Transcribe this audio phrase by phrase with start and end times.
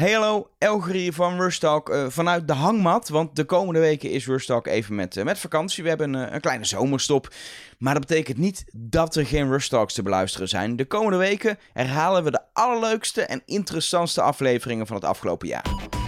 [0.00, 3.08] Hallo, Elger hier van Rustalk uh, vanuit de hangmat.
[3.08, 5.82] Want de komende weken is Rustalk even met, uh, met vakantie.
[5.82, 7.28] We hebben een, een, kleine zomerstop.
[7.78, 10.76] Maar dat betekent niet dat er geen Rustalks te beluisteren zijn.
[10.76, 15.99] De komende weken herhalen we de allerleukste en interessantste afleveringen van het afgelopen jaar.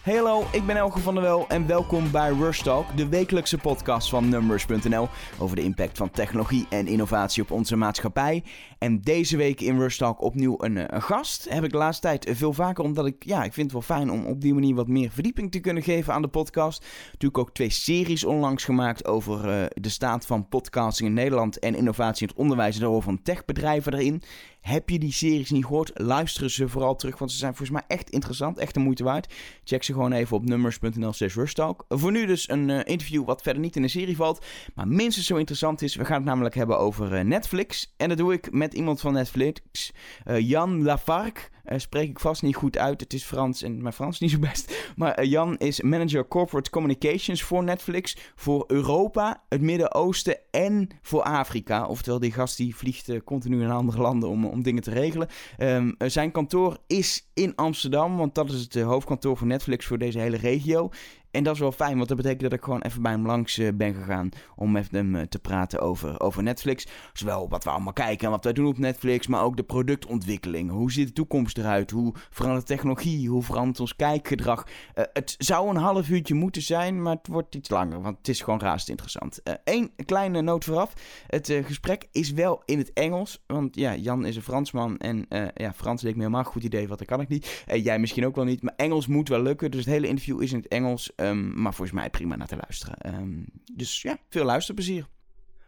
[0.00, 3.58] Hey hallo, ik ben Elge van der Wel en welkom bij Rush Talk, de wekelijkse
[3.58, 5.08] podcast van Numbers.nl
[5.38, 8.44] over de impact van technologie en innovatie op onze maatschappij.
[8.78, 11.46] En deze week in Rush Talk opnieuw een, eh, een, gast.
[11.48, 14.10] Heb ik de laatste tijd veel vaker, omdat ik, ja, ik vind het wel fijn
[14.10, 16.86] om op die manier wat meer verdieping te kunnen geven aan de podcast.
[17.04, 21.74] Natuurlijk ook twee series onlangs gemaakt over uh, de staat van podcasting in Nederland en
[21.74, 24.22] innovatie in het onderwijs en de rol van techbedrijven erin.
[24.60, 25.90] Heb je die series niet gehoord?
[25.94, 29.34] Luisteren ze vooral terug, want ze zijn volgens mij echt interessant, echt de moeite waard.
[29.64, 31.84] Check ze gewoon even op numbers.nl slash rustalk.
[31.88, 35.26] Voor nu dus een uh, interview wat verder niet in de serie valt, maar minstens
[35.26, 35.94] zo interessant is.
[35.94, 37.94] We gaan het namelijk hebben over uh, Netflix.
[37.96, 39.92] En dat doe ik met iemand van Netflix,
[40.26, 41.42] uh, Jan Lafargue.
[41.76, 43.00] Spreek ik vast niet goed uit.
[43.00, 44.92] Het is Frans en mijn Frans niet zo best.
[44.96, 48.16] Maar Jan is manager corporate communications voor Netflix.
[48.34, 51.86] Voor Europa, het Midden-Oosten en voor Afrika.
[51.86, 55.28] Oftewel, die gast die vliegt continu naar andere landen om, om dingen te regelen.
[55.58, 60.18] Um, zijn kantoor is in Amsterdam, want dat is het hoofdkantoor van Netflix voor deze
[60.18, 60.90] hele regio.
[61.30, 63.58] En dat is wel fijn, want dat betekent dat ik gewoon even bij hem langs
[63.58, 66.86] uh, ben gegaan om met hem uh, te praten over, over Netflix.
[67.12, 70.70] Zowel wat we allemaal kijken en wat wij doen op Netflix, maar ook de productontwikkeling.
[70.70, 71.90] Hoe ziet de toekomst eruit?
[71.90, 73.28] Hoe verandert technologie?
[73.28, 74.66] Hoe verandert ons kijkgedrag?
[74.66, 78.28] Uh, het zou een half uurtje moeten zijn, maar het wordt iets langer, want het
[78.28, 79.40] is gewoon raast interessant.
[79.64, 80.92] Eén kleine noot vooraf.
[81.26, 85.72] Het gesprek is wel in het Engels, want ja, Jan is een Fransman en ja,
[85.72, 87.64] Frans leek me helemaal goed idee, wat dat kan ik niet.
[87.66, 90.52] jij misschien ook wel niet, maar Engels moet wel lukken, dus het hele interview is
[90.52, 91.12] in het Engels.
[91.20, 93.14] Um, maar volgens mij prima naar te luisteren.
[93.14, 95.06] Um, dus ja, veel luisterplezier.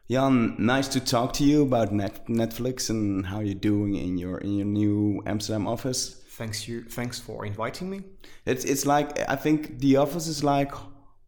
[0.06, 4.42] Jan, nice to talk to you about net Netflix and how you're doing in your
[4.42, 6.17] in your new Amsterdam office.
[6.36, 6.84] Thanks you.
[6.89, 8.00] Thanks for inviting me.
[8.45, 10.75] It's it's like I think the office is like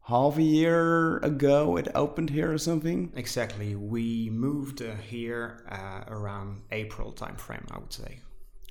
[0.01, 3.13] half a year ago it opened here or something.
[3.15, 3.75] Exactly.
[3.75, 8.21] We moved uh, here uh, around April timeframe, I would say.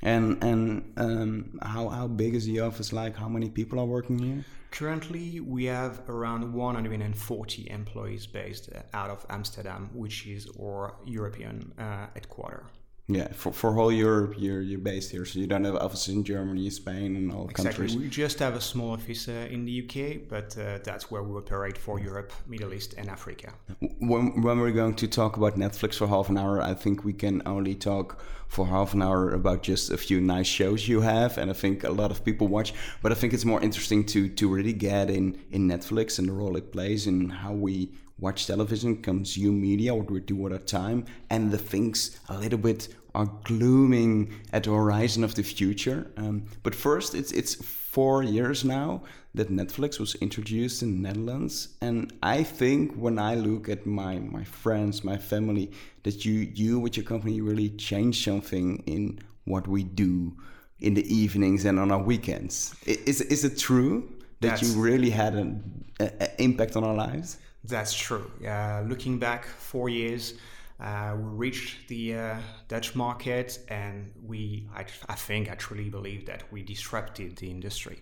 [0.04, 3.16] And and um, how how big is the office like?
[3.16, 4.46] How many people are working here?
[4.72, 12.08] Currently, we have around 140 employees based out of Amsterdam, which is our European uh,
[12.14, 12.66] headquarter.
[13.08, 16.24] Yeah, for, for whole Europe, you're, you're based here, so you don't have offices in
[16.24, 17.88] Germany, Spain, and all exactly.
[17.88, 17.98] countries.
[17.98, 21.36] We just have a small office uh, in the UK, but uh, that's where we
[21.36, 23.52] operate for Europe, Middle East, and Africa.
[24.00, 27.12] When, when we're going to talk about Netflix for half an hour, I think we
[27.12, 31.38] can only talk for half an hour about just a few nice shows you have,
[31.38, 32.74] and I think a lot of people watch.
[33.02, 36.34] But I think it's more interesting to to really get in in Netflix and the
[36.34, 40.60] role it plays and how we watch television, consume media, what we do at our
[40.60, 46.12] time, and the things a little bit are glooming at the horizon of the future.
[46.18, 49.04] Um, but first, it's it's four years now
[49.36, 54.20] that Netflix was introduced in the Netherlands, and I think when I look at my
[54.20, 55.72] my friends, my family,
[56.04, 60.34] that you you with your company really changed something in what we do
[60.80, 62.76] in the evenings and on our weekends.
[62.86, 66.96] Is is it true that That's you really had an a, a impact on our
[66.96, 67.38] lives?
[67.64, 68.30] That's true.
[68.46, 70.34] Uh, looking back four years,
[70.80, 72.38] uh, we reached the uh,
[72.68, 78.02] Dutch market, and we, I, I, think, I truly believe that we disrupted the industry.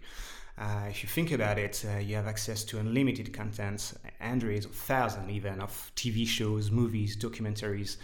[0.58, 4.74] Uh, if you think about it, uh, you have access to unlimited content, hundreds of
[4.74, 7.98] thousands even of TV shows, movies, documentaries,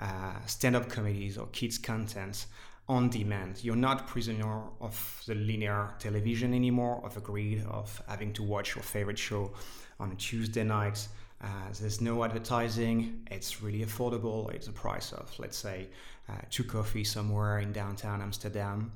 [0.00, 2.46] uh, stand-up comedies, or kids content
[2.88, 3.64] on demand.
[3.64, 8.74] You're not prisoner of the linear television anymore, of a grid, of having to watch
[8.74, 9.52] your favorite show
[9.98, 11.06] on a Tuesday night.
[11.42, 11.46] Uh,
[11.80, 13.26] there's no advertising.
[13.30, 14.52] It's really affordable.
[14.52, 15.88] It's a price of, let's say,
[16.28, 18.92] uh, two coffees somewhere in downtown Amsterdam.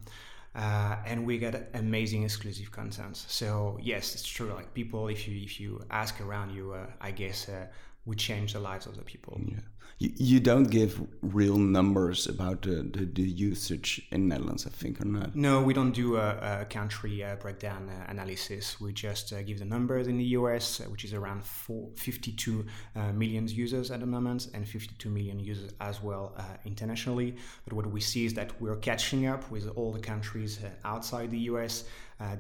[0.54, 3.16] Uh, and we get amazing exclusive content.
[3.16, 4.52] So yes, it's true.
[4.52, 7.66] Like people, if you if you ask around you, uh, I guess uh,
[8.06, 9.40] we change the lives of the people.
[9.46, 9.58] Yeah
[9.98, 15.00] you, you don't give real numbers about the, the, the, usage in Netherlands, I think,
[15.00, 15.34] or not?
[15.34, 18.80] No, we don't do a, a country uh, breakdown uh, analysis.
[18.80, 22.64] We just uh, give the numbers in the US, uh, which is around four, 52
[22.94, 27.36] uh, million users at the moment, and 52 million users as well uh, internationally.
[27.64, 31.50] But what we see is that we're catching up with all the countries outside the
[31.50, 31.84] US.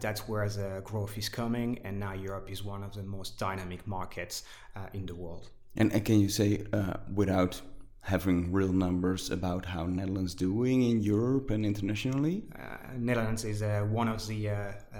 [0.00, 3.86] that's where the growth is coming, and now Europe is one of the most dynamic
[3.86, 4.44] markets
[4.92, 5.50] in the world.
[5.76, 7.60] And, and can you say, uh, without
[8.00, 12.44] having real numbers about how Netherlands doing in Europe and internationally?
[12.56, 14.98] Uh, Netherlands is uh, one of the, uh, uh,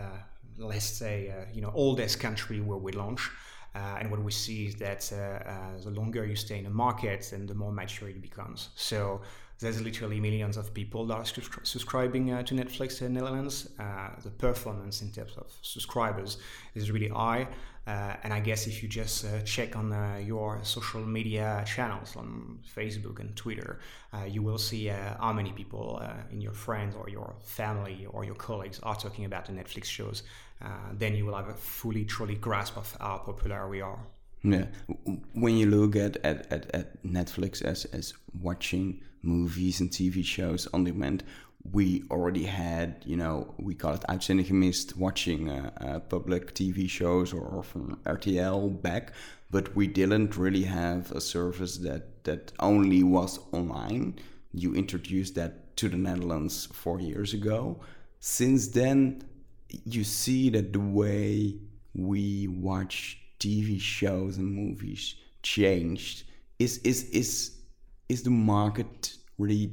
[0.59, 3.31] let's say, uh, you know, oldest country where we launch.
[3.75, 5.01] and what we see is that
[5.85, 8.71] the longer you stay in the market, then the more mature it becomes.
[8.75, 9.21] So
[9.61, 11.25] there's literally millions of people that are
[11.65, 13.69] subscribing uh, to Netflix in Netherlands.
[13.79, 16.39] Uh, the performance in terms of subscribers
[16.75, 17.49] is really high.
[17.89, 22.17] Uh, and I guess if you just uh, check on uh, your social media channels
[22.17, 23.81] on Facebook and Twitter,
[24.13, 28.35] uh, you will see how many people in your friends or your family or your
[28.35, 30.23] colleagues are talking about the Netflix shows.
[30.99, 34.01] then you will have a fully, truly grasp of how popular we are.
[34.43, 34.67] Yeah.
[35.33, 38.13] When you look at, at, at, at Netflix as, as
[38.43, 41.25] watching movies and TV shows on demand,
[41.73, 46.89] we already had, you know, we call it uitzending gemist, watching uh, uh, public TV
[46.89, 49.13] shows or, or, from RTL back,
[49.51, 54.19] but we didn't really have a service that, that only was online.
[54.53, 57.81] You introduced that to the Netherlands four years ago.
[58.21, 59.23] Since then,
[59.85, 61.59] you see that the way
[61.95, 66.25] we watch TV shows and movies changed?
[66.59, 67.57] Is is is
[68.09, 69.73] is the market really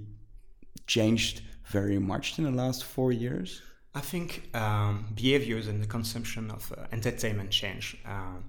[0.86, 3.62] changed very much in the last four years?
[3.94, 7.97] I think um, behaviors and the consumption of uh, entertainment change.
[8.06, 8.39] Uh,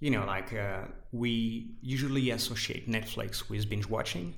[0.00, 0.82] you know, like uh,
[1.12, 4.34] we usually associate Netflix with binge watching,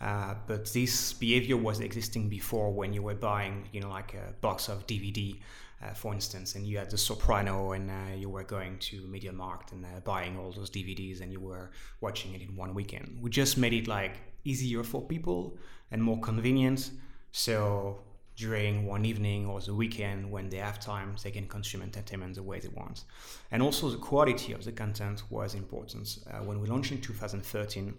[0.00, 4.32] uh, but this behavior was existing before when you were buying, you know, like a
[4.40, 5.36] box of DVD
[5.82, 9.32] uh, for instance, and you had The Soprano, and uh, you were going to Media
[9.32, 11.70] Markt and buying all those DVDs, and you were
[12.00, 13.18] watching it in one weekend.
[13.20, 15.58] We just made it like easier for people
[15.90, 16.90] and more convenient.
[17.32, 18.00] So
[18.36, 22.42] during one evening or the weekend when they have time, they can consume entertainment the
[22.42, 23.04] way they want.
[23.50, 26.18] And also the quality of the content was important.
[26.30, 27.94] Uh, when we launched in 2013,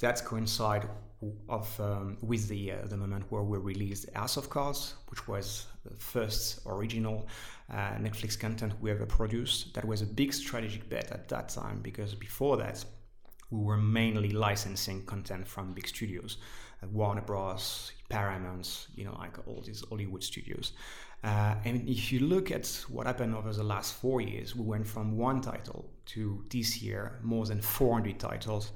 [0.00, 0.88] that coincided
[1.48, 5.66] of um, with the uh, the moment where we released House of Cards, which was
[5.84, 7.26] the first original
[7.72, 9.74] uh, Netflix content we ever produced.
[9.74, 12.84] That was a big strategic bet at that time because before that,
[13.50, 16.38] we were mainly licensing content from big studios,
[16.92, 20.72] Warner Bros, Paramount, you know, like all these Hollywood studios.
[21.24, 24.86] Uh, and if you look at what happened over the last four years, we went
[24.86, 28.72] from one title to this year more than 400 titles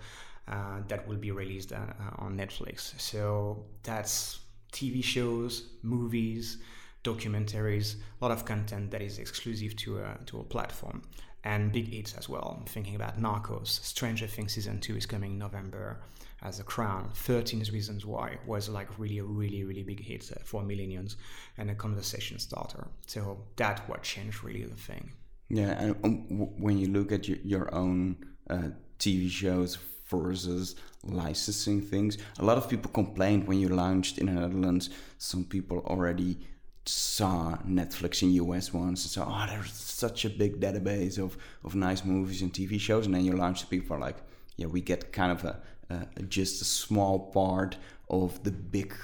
[0.48, 3.00] uh, that will be released uh, uh, on Netflix.
[3.00, 4.40] So that's
[4.72, 6.58] TV shows, movies,
[7.04, 11.02] documentaries, a lot of content that is exclusive to a, to a platform.
[11.44, 12.56] And big hits as well.
[12.60, 16.00] I'm thinking about Narcos, Stranger Things season two is coming November
[16.42, 17.10] as a crown.
[17.14, 21.16] 13 Reasons Why was like really a really, really big hit for millennials
[21.58, 22.86] and a conversation starter.
[23.06, 25.12] So that's what changed really the thing.
[25.48, 28.16] Yeah, and um, when you look at your, your own
[28.48, 28.68] uh,
[28.98, 32.18] TV shows versus licensing things.
[32.38, 34.90] A lot of people complained when you launched in the Netherlands.
[35.18, 36.38] Some people already
[36.84, 41.74] saw Netflix in US once and said, oh, there's such a big database of, of
[41.74, 43.06] nice movies and TV shows.
[43.06, 44.16] And then you launch, people are like,
[44.56, 47.76] yeah, we get kind of a, a just a small part
[48.10, 48.94] of the big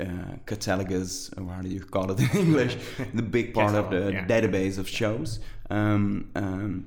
[0.00, 2.76] uh, catalogus, or how do you call it in English?
[3.14, 4.26] the big part of the yeah.
[4.26, 5.40] database of shows.
[5.70, 6.86] Um, um,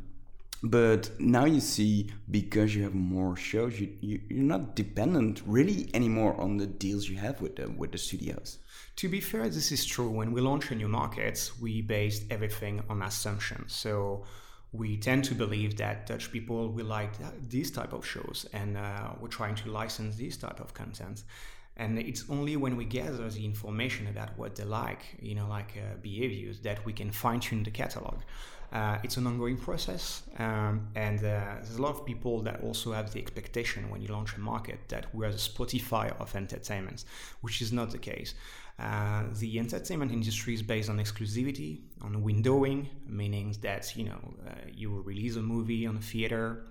[0.61, 5.89] but now you see because you have more shows you, you you're not dependent really
[5.93, 8.57] anymore on the deals you have with the with the studios
[8.99, 12.75] to be fair this is true when we launch a new market we based everything
[12.89, 14.23] on assumptions so
[14.71, 17.11] we tend to believe that Dutch people will like
[17.49, 21.23] these type of shows, and uh, we're trying to license this type of content.
[21.77, 25.77] And it's only when we gather the information about what they like, you know, like
[25.77, 28.19] uh, behaviors, that we can fine tune the catalog.
[28.71, 32.91] Uh, it's an ongoing process, um, and uh, there's a lot of people that also
[32.91, 37.03] have the expectation when you launch a market that we're the Spotify of entertainment,
[37.41, 38.35] which is not the case.
[38.79, 44.51] Uh, the entertainment industry is based on exclusivity, on windowing, meaning that you know uh,
[44.73, 46.63] you release a movie on a theater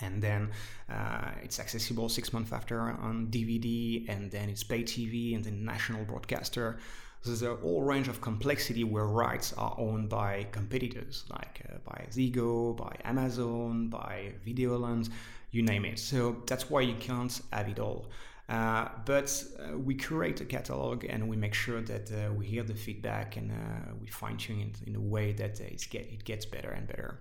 [0.00, 0.50] and then
[0.90, 5.64] uh, it's accessible six months after on DVD, and then it's pay TV, and then
[5.64, 6.78] national broadcaster
[7.22, 11.78] So there's a whole range of complexity where rights are owned by competitors like uh,
[11.84, 15.10] by Ziggo, by Amazon, by Videoland,
[15.50, 15.98] you name it.
[15.98, 18.06] So that's why you can't have it all.
[18.48, 22.62] Uh, but uh, we curate a catalog and we make sure that uh, we hear
[22.62, 23.54] the feedback and uh,
[24.00, 25.58] we fine tune it in a way that
[25.88, 27.20] get, it gets better and better.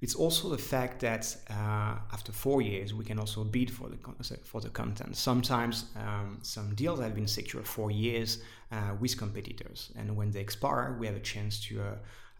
[0.00, 3.96] It's also the fact that uh, after four years, we can also bid for the
[4.44, 5.16] for the content.
[5.16, 8.38] Sometimes um, some deals have been secured for years
[8.70, 11.84] uh, with competitors, and when they expire, we have a chance to uh,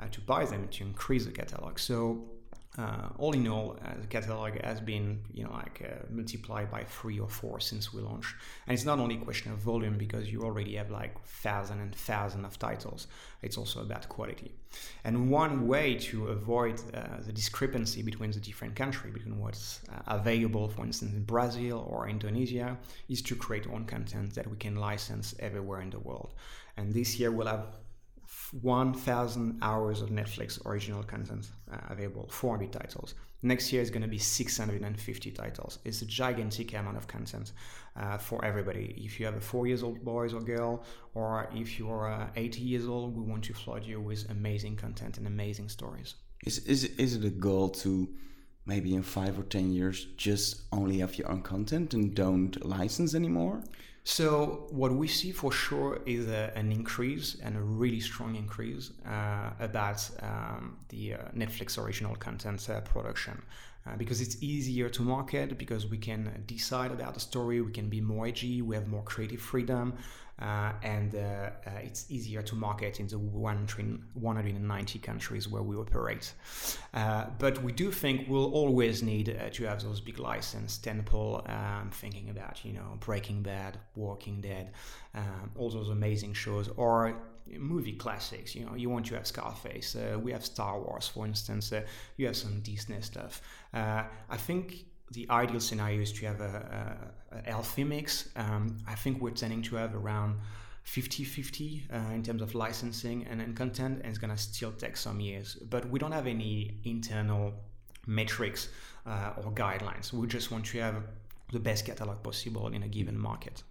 [0.00, 1.80] uh to buy them to increase the catalog.
[1.80, 2.28] So
[2.78, 6.84] uh, all in all, uh, the catalog has been, you know, like uh, multiplied by
[6.84, 8.34] three or four since we launched.
[8.66, 11.92] And it's not only a question of volume because you already have like thousand and
[11.92, 13.08] thousand of titles.
[13.42, 14.52] It's also about quality.
[15.04, 20.00] And one way to avoid uh, the discrepancy between the different countries, between what's uh,
[20.06, 22.76] available, for instance, in Brazil or Indonesia,
[23.08, 26.34] is to create own content that we can license everywhere in the world.
[26.76, 27.66] And this year we'll have
[28.52, 33.14] 1,000 hours of Netflix original content uh, available, 400 titles.
[33.42, 35.78] Next year is going to be 650 titles.
[35.84, 37.52] It's a gigantic amount of content
[37.96, 38.94] uh, for everybody.
[38.98, 40.82] If you have a four years old boy or girl,
[41.14, 45.18] or if you're uh, 80 years old, we want to flood you with amazing content
[45.18, 46.14] and amazing stories.
[46.44, 48.08] Is, is, is it a goal to
[48.66, 53.14] maybe in five or 10 years just only have your own content and don't license
[53.14, 53.62] anymore?
[54.08, 58.90] So what we see for sure is a, an increase and a really strong increase
[59.06, 63.42] uh, about um, the uh, Netflix original content uh, production.
[63.86, 67.90] Uh, because it's easier to market, because we can decide about the story, we can
[67.90, 69.92] be more edgy, we have more creative freedom,
[70.40, 76.32] uh, and uh, uh, it's easier to market in the 190 countries where we operate.
[76.94, 81.48] Uh, but we do think we'll always need uh, to have those big license tentpole.
[81.50, 84.72] Um, thinking about you know Breaking Bad, Walking Dead,
[85.14, 87.16] um, all those amazing shows, or
[87.58, 88.54] movie classics.
[88.54, 89.96] You know, you want to have Scarface.
[90.22, 91.72] We have Star Wars, for instance.
[92.16, 93.42] You have some Disney stuff.
[93.72, 96.98] I think the ideal scenario is to have a,
[97.32, 98.28] a, a healthy mix.
[98.36, 100.38] Um, I think we're tending to have around
[100.86, 105.20] 50-50 uh, in terms of licensing and, and content, and it's gonna still take some
[105.20, 105.54] years.
[105.54, 107.54] But we don't have any internal
[108.06, 108.68] metrics
[109.06, 110.12] uh, or guidelines.
[110.12, 111.02] We just want to have
[111.52, 113.62] the best catalog possible in a given market.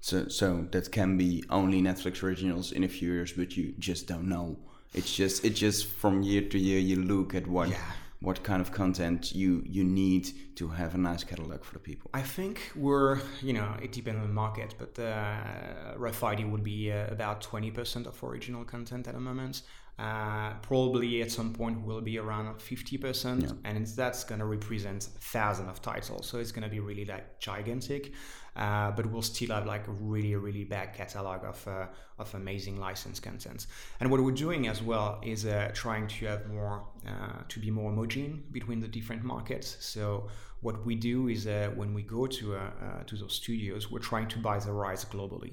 [0.00, 4.08] So, so that can be only Netflix originals in a few years, but you just
[4.08, 4.58] don't know.
[4.94, 7.70] It's just, it's just from year to year you look at what.
[7.70, 7.78] Yeah
[8.22, 12.10] what kind of content you you need to have a nice catalog for the people?
[12.14, 16.92] I think we're you know it depends on the market, but uh, rough would be
[16.92, 19.62] uh, about twenty percent of original content at the moment.
[19.98, 23.50] Uh, probably at some point will be around 50% yeah.
[23.64, 26.26] and that's going to represent thousands of titles.
[26.26, 28.12] So it's going to be really like gigantic
[28.56, 31.86] uh, but we'll still have like a really really bad catalog of, uh,
[32.18, 33.66] of amazing licensed content
[34.00, 37.70] and what we're doing as well is uh, trying to have more uh, to be
[37.70, 39.76] more homogeneous between the different markets.
[39.80, 40.28] So
[40.62, 42.58] what we do is uh, when we go to
[43.06, 45.52] to those studios we're trying to buy the rights globally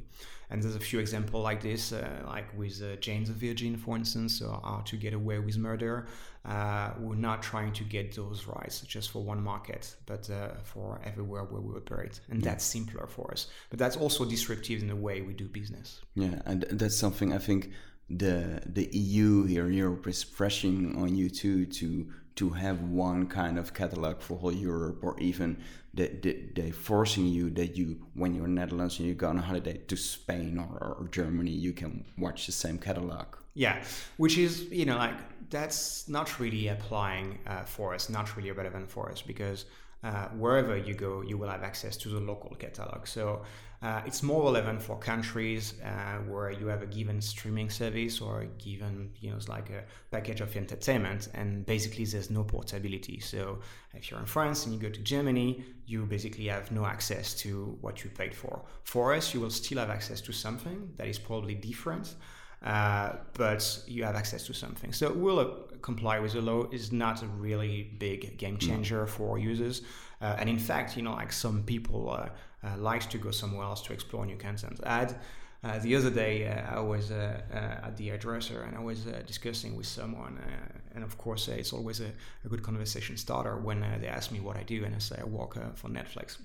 [0.50, 3.96] and there's a few examples like this, uh, like with uh, Jane the Virgin, for
[3.96, 6.08] instance, or to Get Away with Murder.
[6.44, 11.00] Uh, we're not trying to get those rights just for one market, but uh, for
[11.04, 12.20] everywhere where we operate.
[12.30, 13.48] And that's simpler for us.
[13.70, 16.02] But that's also disruptive in the way we do business.
[16.16, 17.72] Yeah, and that's something I think
[18.10, 22.08] the the EU here, in Europe, is pressing on you too to
[22.40, 25.58] to have one kind of catalog for whole Europe, or even
[25.94, 29.38] they, they, they forcing you that you, when you're in Netherlands and you go on
[29.38, 33.26] a holiday to Spain or, or Germany, you can watch the same catalog.
[33.56, 33.84] Yeah,
[34.16, 35.18] which is you know like
[35.50, 39.66] that's not really applying uh, for us, not really relevant for us because
[40.04, 43.06] uh, wherever you go, you will have access to the local catalog.
[43.06, 43.42] So
[43.82, 48.42] uh, it's more relevant for countries uh, where you have a given streaming service or
[48.42, 53.20] a given, you know, it's like a package of entertainment, and basically there's no portability.
[53.22, 53.60] So
[53.94, 57.78] if you're in France and you go to Germany, you basically have no access to
[57.80, 58.64] what you paid for.
[58.84, 62.16] For us, you will still have access to something that is probably different.
[62.62, 64.92] Uh, but you have access to something.
[64.92, 65.46] So will uh,
[65.82, 69.82] comply with the law is not a really big game changer for users.
[70.22, 72.28] Uh, and in fact, you know, like some people uh,
[72.62, 74.82] Uh, likes to go somewhere else to explore new content.
[74.84, 75.16] I had,
[75.64, 79.08] uh, the other day, uh, I was uh, uh, at the hairdresser and I was
[79.08, 82.12] uh, discussing with someone, uh, and of course, it's always a,
[82.44, 85.24] a, good conversation starter when they ask me what I do, and I say I
[85.24, 86.38] work for Netflix.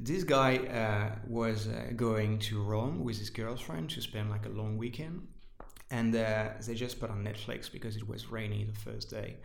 [0.00, 5.28] this guy was going to Rome with his girlfriend to spend like a long weekend,
[5.90, 9.36] and they just put on Netflix because it was rainy the first day.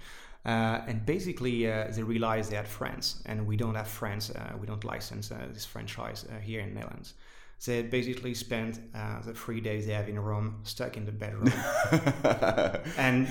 [0.46, 4.32] Uh, and basically, uh, they realized they had friends, and we don't have friends.
[4.32, 7.14] Uh, we don't license uh, this franchise uh, here in Netherlands.
[7.66, 11.52] They basically spent uh, the three days they have in Rome stuck in the bedroom,
[12.98, 13.28] and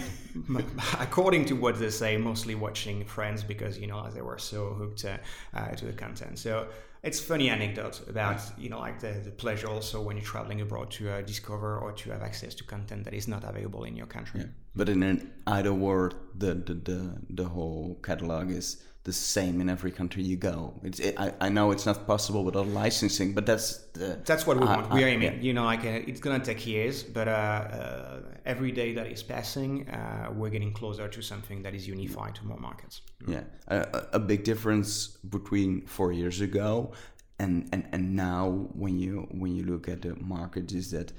[1.00, 4.99] according to what they say, mostly watching Friends because you know they were so hooked
[4.99, 6.38] to the content.
[6.38, 6.69] So
[7.03, 10.91] it's funny anecdote about you know like the, the pleasure also when you're traveling abroad
[10.91, 14.07] to uh, discover or to have access to content that is not available in your
[14.07, 14.41] country.
[14.41, 14.47] Yeah.
[14.78, 17.00] But in an ideal world, the, the the
[17.40, 18.68] the whole catalog is
[19.02, 20.58] the same in every country you go.
[20.85, 23.68] It's, it, I, I know it's not possible without licensing, but that's
[23.99, 24.92] the, that's what we uh, want.
[24.92, 25.35] we are aiming.
[25.35, 25.47] Yeah.
[25.47, 28.20] You know, like uh, it's gonna take years, but uh, uh
[28.54, 32.47] every day that is passing, uh, we're getting closer to something that is unified to
[32.47, 33.00] more markets.
[33.26, 33.78] Yeah, a,
[34.12, 34.92] a big difference
[35.37, 36.92] between four years ago
[37.38, 41.12] and, and and now when you when you look at the market is that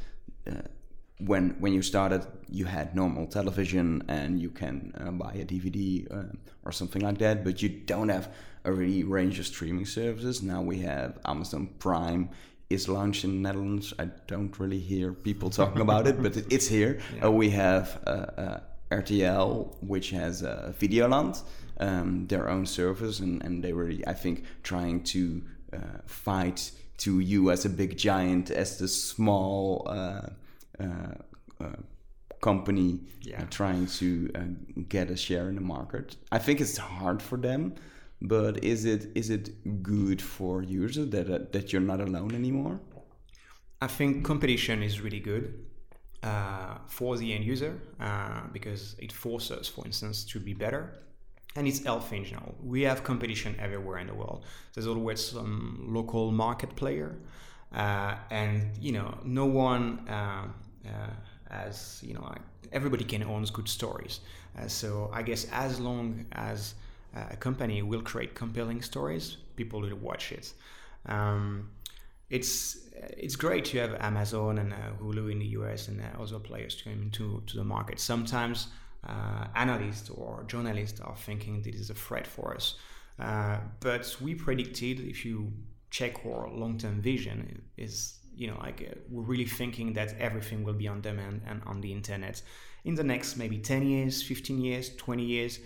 [0.47, 0.61] uh,
[1.19, 6.07] when when you started, you had normal television and you can uh, buy a DVD
[6.11, 6.23] uh,
[6.63, 8.31] or something like that, but you don't have
[8.63, 10.41] a really range of streaming services.
[10.41, 12.29] Now we have Amazon Prime
[12.69, 13.93] is launched in the Netherlands.
[13.97, 16.99] I don't really hear people talking about it, but it's here.
[17.15, 17.25] Yeah.
[17.25, 18.59] Uh, we have uh, uh,
[18.91, 21.41] RTL, which has uh, Videoland,
[21.79, 25.41] um, their own service, and, and they really, I think, trying to
[26.05, 29.87] fight to you as a big giant as the small
[32.41, 33.43] company yeah.
[33.49, 34.39] trying to uh,
[34.87, 36.15] get a share in the market.
[36.31, 37.75] I think it's hard for them,
[38.21, 42.79] but is it is it good for users that that you're not alone anymore?
[43.81, 45.65] I think competition is really good
[46.23, 51.03] uh, for the end user uh, because it forces, for instance, to be better.
[51.55, 52.55] And it's healthy in general.
[52.61, 54.45] We have competition everywhere in the world.
[54.73, 57.17] There's always some local market player,
[57.73, 60.47] uh, and you know, no one uh,
[61.49, 62.33] as you know,
[62.71, 64.19] everybody can own good stories.
[64.57, 66.75] Uh, so I guess as long as
[67.15, 70.53] uh, a company will create compelling stories, people will watch it.
[71.05, 71.69] Um,
[72.29, 72.77] it's
[73.17, 76.79] it's great to have Amazon and uh, Hulu in the US and uh, other players
[76.81, 77.99] coming into to the market.
[77.99, 78.67] Sometimes
[79.07, 82.75] uh, analysts or journalists are thinking this is a threat for us,
[83.79, 85.51] but we predicted if you
[85.89, 90.73] check our long-term vision is you know like uh, we're really thinking that everything will
[90.73, 92.41] be on demand and on the internet
[92.85, 95.59] in the next maybe 10 years 15 years 20 years.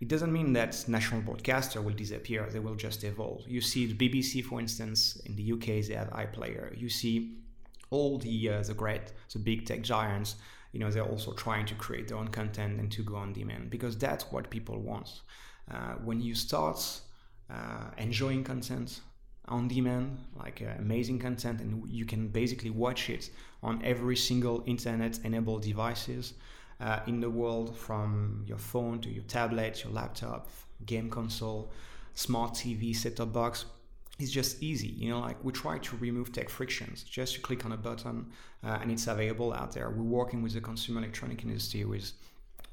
[0.00, 3.42] It doesn't mean that national broadcaster will disappear they will just evolve.
[3.46, 6.80] You see the bbc for instance in the uk they have iplayer.
[6.80, 7.36] You see
[7.90, 10.36] all the uh, the great the big tech giants
[10.72, 13.70] you know they're also trying to create their own content and to go on demand
[13.70, 15.22] because that's what people want.
[15.68, 16.80] Uh, when you start
[17.52, 19.00] uh, enjoying content
[19.48, 23.30] on demand, like uh, amazing content, and you can basically watch it
[23.62, 26.34] on every single internet-enabled devices
[26.80, 30.48] uh, in the world, from your phone to your tablet, your laptop,
[30.86, 31.70] game console,
[32.14, 33.66] smart TV, set-top box.
[34.18, 35.20] It's just easy, you know.
[35.20, 37.02] Like we try to remove tech frictions.
[37.04, 38.26] Just you click on a button,
[38.62, 39.90] uh, and it's available out there.
[39.90, 42.12] We're working with the consumer electronic industry, with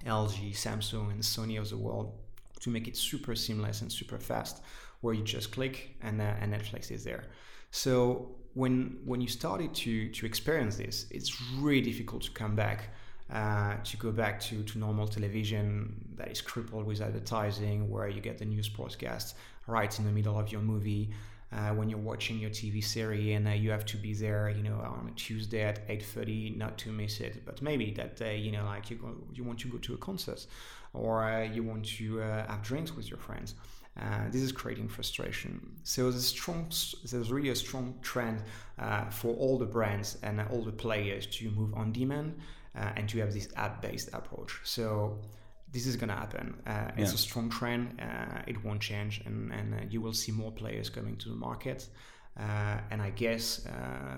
[0.05, 2.13] LG, Samsung, and Sony of the world,
[2.59, 4.61] to make it super seamless and super fast
[5.01, 7.23] where you just click and, uh, and Netflix is there.
[7.71, 12.89] So when when you started to to experience this, it's really difficult to come back.
[13.29, 18.21] Uh, to go back to, to normal television that is crippled with advertising, where you
[18.21, 19.35] get the news broadcast
[19.67, 21.09] right in the middle of your movie,
[21.51, 24.63] uh, when you're watching your TV series and uh, you have to be there, you
[24.63, 27.45] know, on a Tuesday at 8:30, not to miss it.
[27.45, 29.97] But maybe that day, you know, like you go, you want to go to a
[29.97, 30.45] concert,
[30.93, 33.55] or uh, you want to uh, have drinks with your friends.
[33.99, 35.71] Uh, this is creating frustration.
[35.83, 36.71] So there's a strong,
[37.11, 38.43] there's really a strong trend
[38.77, 42.37] uh, for all the brands and all the players to move on demand
[42.75, 44.59] uh, and to have this app-based approach.
[44.63, 45.17] So
[45.71, 46.61] this is going to happen.
[46.67, 47.99] Uh, it's a strong trend.
[47.99, 51.35] Uh, it won't change, and, and uh, you will see more players coming to the
[51.35, 51.87] market.
[52.91, 53.67] and I guess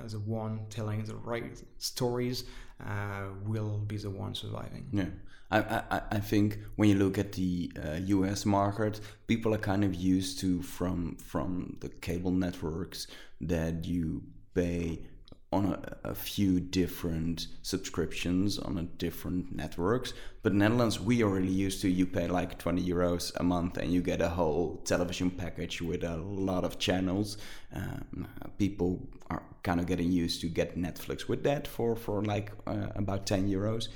[0.07, 2.43] the one telling the right stories
[3.45, 4.89] will be the one surviving.
[4.91, 5.05] Yeah.
[5.51, 9.83] I, I, I think when you look at the uh, US market, people are kind
[9.83, 13.07] of used to from from the cable networks
[13.41, 15.01] that you pay
[15.51, 20.13] on a, a, few different subscriptions on a different networks.
[20.43, 23.91] But Netherlands, we are really used to you pay like 20 euros a month and
[23.91, 27.37] you get a whole television package with a lot of channels.
[27.73, 28.27] Um,
[28.59, 32.89] people are kind of getting used to get Netflix with that for, for like uh,
[32.95, 33.87] about 10 euros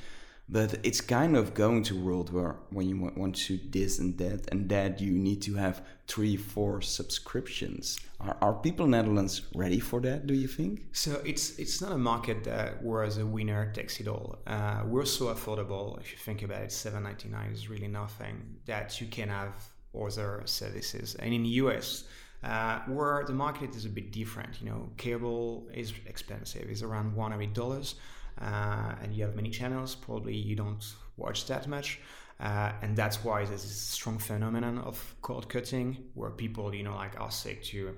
[0.54, 4.16] but it's kind of going to a world where when you want to this and
[4.20, 8.00] that and that you need to have three four subscriptions.
[8.20, 10.86] Are, are people in netherlands ready for that do you think?
[10.92, 14.38] So it's it's not a market that where the winner takes it all.
[14.46, 18.36] Uh, we're so affordable if you think about it 7.99 is really nothing
[18.66, 19.56] that you can have
[20.00, 21.16] other services.
[21.16, 22.04] And in the us
[22.44, 27.16] uh, where the market is a bit different you know cable is expensive it's around
[27.16, 27.96] $100
[28.42, 30.84] uh, and you have many channels, probably you don't
[31.18, 32.00] watch that much.
[32.40, 36.96] Uh, and that's why there's this strong phenomenon of cord cutting where people, you know,
[36.96, 37.96] like are sick to,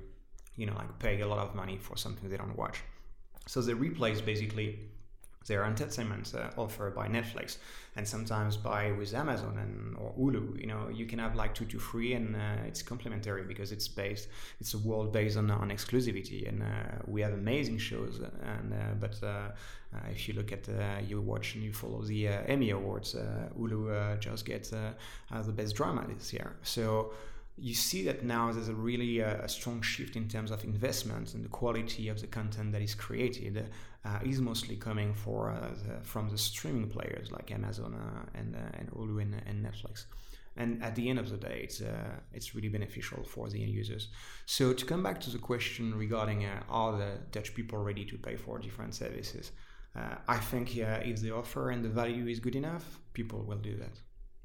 [0.55, 2.81] you know, like pay a lot of money for something they don't watch.
[3.47, 4.79] So they replace basically
[5.47, 7.57] their entertainment uh, offer by Netflix
[7.95, 10.59] and sometimes by with Amazon and or Hulu.
[10.59, 13.87] You know, you can have like two to three, and uh, it's complementary because it's
[13.87, 14.27] based.
[14.59, 16.65] It's a world based on on exclusivity, and uh,
[17.07, 18.19] we have amazing shows.
[18.43, 20.67] And uh, but uh, uh, if you look at
[21.07, 23.15] you watch and you follow the Emmy Awards,
[23.57, 26.55] Hulu just gets the best drama this year.
[26.63, 27.13] So
[27.57, 31.33] you see that now there's a really uh, a strong shift in terms of investment
[31.33, 33.69] and the quality of the content that is created
[34.05, 38.55] uh, is mostly coming for uh, the, from the streaming players like Amazon uh, and
[38.55, 40.05] uh, and Hulu and, and, Netflix.
[40.57, 41.81] And at the end of the day, it's
[42.31, 44.09] it's really beneficial for the end users.
[44.45, 48.35] So to come back to the question regarding are the Dutch people ready to pay
[48.35, 49.51] for different services?
[50.27, 53.99] I think if the offer and the value is good enough, people will do that.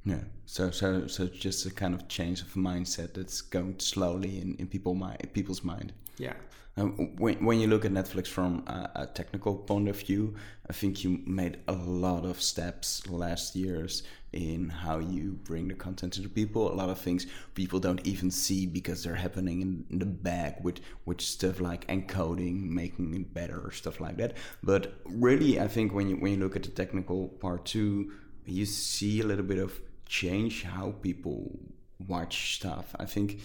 [0.04, 0.24] Yeah.
[0.46, 4.66] So so so just a kind of change of mindset that's going slowly in, in
[4.66, 4.94] people
[5.32, 5.92] people's mind.
[6.20, 6.34] Yeah.
[6.76, 10.34] Um, when when you look at Netflix from a, a, technical point of view,
[10.68, 14.02] I think you made a lot of steps last years
[14.32, 16.70] in how you bring the content to the people.
[16.70, 20.62] A lot of things people don't even see because they're happening in, in the back
[20.62, 24.34] with with stuff like encoding, making it better, stuff like that.
[24.62, 28.12] But really, I think when you when you look at the technical part too,
[28.44, 31.58] you see a little bit of change how people
[32.06, 32.94] watch stuff.
[32.98, 33.40] I think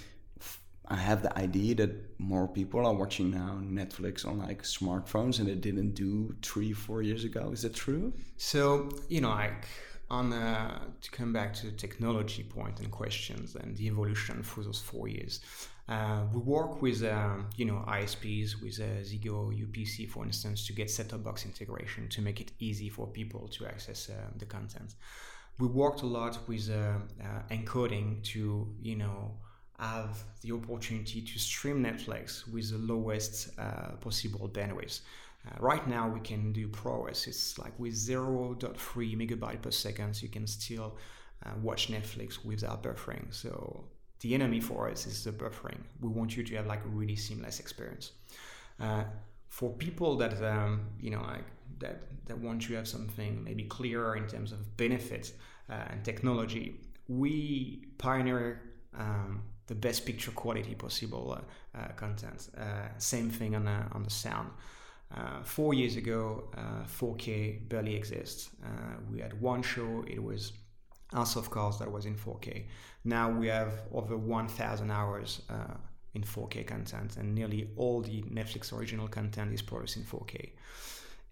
[0.87, 5.49] I have the idea that more people are watching now Netflix on like smartphones and
[5.49, 7.51] it didn't do three, four years ago.
[7.51, 8.13] Is that true?
[8.37, 9.67] So, you know, like
[10.09, 14.79] on to come back to the technology point and questions and the evolution for those
[14.79, 15.41] four years.
[15.87, 20.73] Uh, we work with um, you know ISPs with uh, Ziggo UPC for instance to
[20.73, 24.95] get set-top box integration to make it easy for people to access uh, the content
[25.59, 29.31] we worked a lot with uh, uh, encoding to you know
[29.79, 35.01] have the opportunity to stream Netflix with the lowest uh, possible bandwidth.
[35.45, 37.27] Uh, right now, we can do ProRes.
[37.27, 38.57] It's like with 0.3
[39.15, 40.95] megabyte per second, you can still
[41.45, 43.33] uh, watch Netflix without buffering.
[43.33, 43.85] So
[44.21, 45.77] the enemy for us is the buffering.
[46.01, 48.13] We want you to have like a really seamless experience.
[48.79, 49.03] Uh,
[49.49, 51.45] for people that um, you know like
[51.79, 55.33] that that want to have something maybe clearer in terms of benefits
[55.69, 58.61] uh, and technology, we pioneer
[58.97, 62.49] um, the best picture quality possible uh, uh, content.
[62.57, 64.49] Uh, same thing on on the sound.
[65.15, 66.49] Uh, four years ago,
[66.99, 68.49] 4K barely exists.
[69.11, 70.53] we had one show; it was
[71.13, 72.65] House of Cards that was in 4K.
[73.03, 75.41] Now we have over 1,000 hours
[76.15, 80.49] in 4K content, and nearly all the Netflix original content is produced in 4K.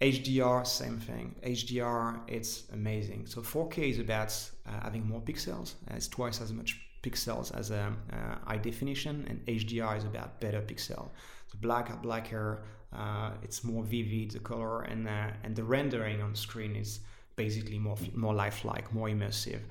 [0.00, 1.34] HDR, same thing.
[1.42, 3.26] HDR, it's amazing.
[3.26, 4.32] So 4K is about
[4.66, 5.74] uh, having more pixels.
[5.90, 10.40] Uh, it's twice as much pixels as a uh, high definition, and HDR is about
[10.40, 11.10] better pixel.
[11.50, 12.62] The black blacker,
[12.92, 17.00] uh, it's more vivid the color, and uh, and the rendering on screen is
[17.36, 19.62] basically more more lifelike, more immersive.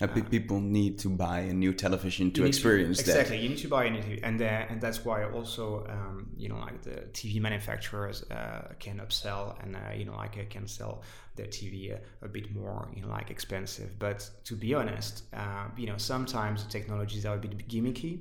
[0.00, 3.20] Uh, people need to buy a new television to experience to, exactly, that.
[3.20, 6.30] Exactly, you need to buy a new TV, and uh, and that's why also um,
[6.36, 10.44] you know like the TV manufacturers uh, can upsell and uh, you know like uh,
[10.48, 11.02] can sell
[11.34, 13.98] their TV a, a, bit more you know like expensive.
[13.98, 18.20] But to be honest, uh, you know sometimes the technologies are a bit gimmicky,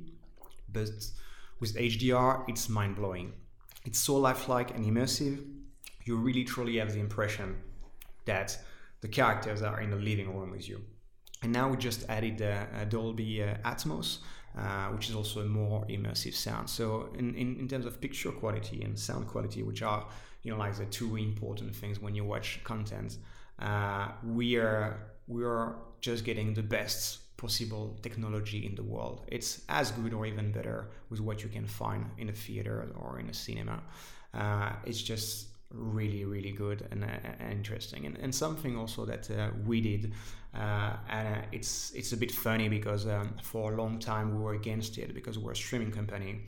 [0.73, 0.89] but
[1.59, 3.33] with HDR it's mind blowing.
[3.85, 5.45] It's so lifelike and immersive.
[6.05, 7.57] You really truly have the impression
[8.25, 8.57] that
[9.01, 10.81] the characters are in the living room with you
[11.43, 14.19] and now we just added uh, Dolby uh, Atmos,
[14.57, 16.69] uh, which is also a more immersive sound.
[16.69, 20.05] So in, in, in, terms of picture quality and sound quality, which are
[20.43, 23.17] you know like the two important things when you watch content,
[23.59, 29.25] uh, we are we are just getting the best possible technology in the world.
[29.27, 33.19] It's as good or even better with what you can find in a theater or
[33.19, 33.83] in a cinema.
[34.33, 37.07] Uh, it's just really really good and, uh,
[37.39, 40.13] and interesting and, and something also that uh, we did
[40.55, 44.41] uh, and uh, it's it's a bit funny because um, for a long time we
[44.41, 46.41] were against it because we're a streaming company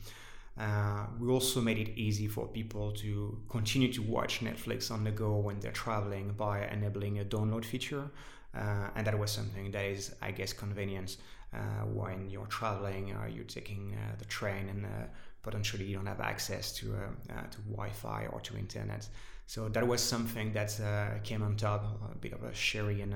[0.57, 5.11] uh, we also made it easy for people to continue to watch Netflix on the
[5.11, 8.09] go when they're traveling by enabling a download feature
[8.55, 11.17] uh, and that was something that is I guess convenience
[11.93, 14.85] when you're traveling or you're taking the train and
[15.41, 19.07] potentially you don't have access to uh, uh, to Wi-Fi or to internet.
[19.45, 21.83] So that was something that uh, came on top,
[22.13, 23.15] a bit of a cherry and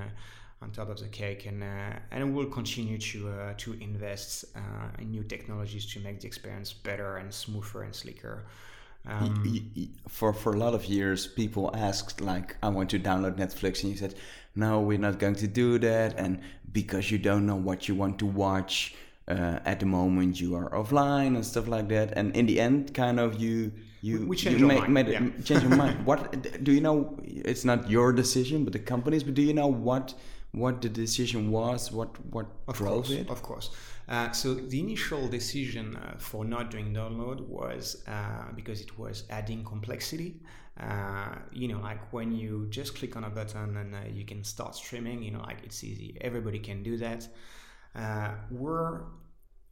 [0.62, 4.60] on top of the cake, and uh, and we'll continue to uh, to invest uh,
[4.98, 8.44] in new technologies to make the experience better and smoother and slicker.
[9.06, 9.44] Um,
[10.08, 13.92] for for a lot of years, people asked like, "I want to download Netflix," and
[13.92, 14.14] you said,
[14.54, 16.40] "No, we're not going to do that," and
[16.72, 18.94] because you don't know what you want to watch,
[19.28, 22.92] uh, at the moment you are offline and stuff like that and in the end
[22.92, 23.72] kind of you
[24.04, 25.20] you we change you made, made yeah.
[25.44, 26.04] change your mind.
[26.04, 27.16] What do you know?
[27.24, 29.22] It's not your decision, but the company's.
[29.24, 30.12] But do you know what
[30.54, 31.90] what the decision was?
[31.92, 33.30] What what of drove course, it?
[33.30, 33.70] Of course.
[34.08, 39.24] Uh, so the initial decision uh, for not doing download was uh, because it was
[39.30, 40.40] adding complexity.
[40.78, 44.42] Uh, you know, like when you just click on a button and uh, you can
[44.44, 45.22] start streaming.
[45.22, 46.16] You know, like it's easy.
[46.20, 47.28] Everybody can do that.
[47.94, 49.02] Uh, we're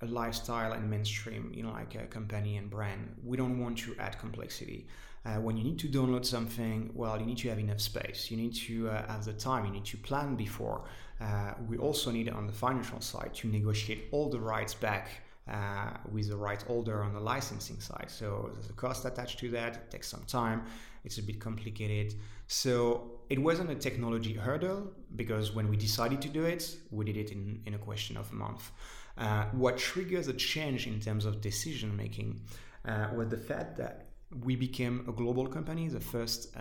[0.01, 3.14] a lifestyle and mainstream, you know, like a company and brand.
[3.25, 4.87] We don't want to add complexity.
[5.24, 8.30] Uh, when you need to download something, well, you need to have enough space.
[8.30, 9.64] You need to uh, have the time.
[9.64, 10.82] You need to plan before.
[11.20, 15.08] Uh, we also need on the financial side to negotiate all the rights back
[15.48, 18.06] uh, with the right holder on the licensing side.
[18.08, 19.74] So there's a cost attached to that.
[19.76, 20.64] It takes some time.
[21.04, 22.14] It's a bit complicated.
[22.46, 27.16] So it wasn't a technology hurdle because when we decided to do it, we did
[27.16, 28.70] it in, in a question of a month.
[29.18, 32.40] Uh, what triggers a change in terms of decision making
[32.85, 34.01] uh, was the fact that
[34.45, 36.61] we became a global company, the first uh,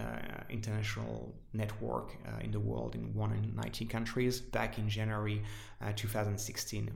[0.49, 5.41] international network uh, in the world in 190 countries back in January
[5.81, 6.91] uh, 2016.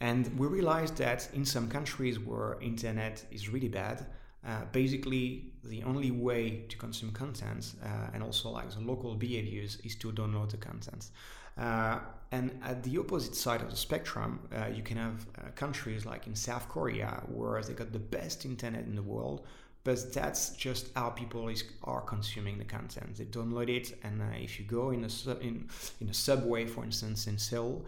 [0.00, 4.06] And we realized that in some countries where internet is really bad,
[4.46, 7.74] uh, basically the only way to consume content
[8.12, 11.10] and also like the local behaviors is to download the content.
[11.58, 12.00] Uh,
[12.32, 16.26] and at the opposite side of the spectrum, uh, you can have uh, countries like
[16.26, 19.46] in South Korea where they got the best internet in the world,
[19.86, 23.16] but that's just how people is, are consuming the content.
[23.16, 25.68] They download it, and uh, if you go in a in
[26.00, 27.84] in a subway, for instance, in Seoul,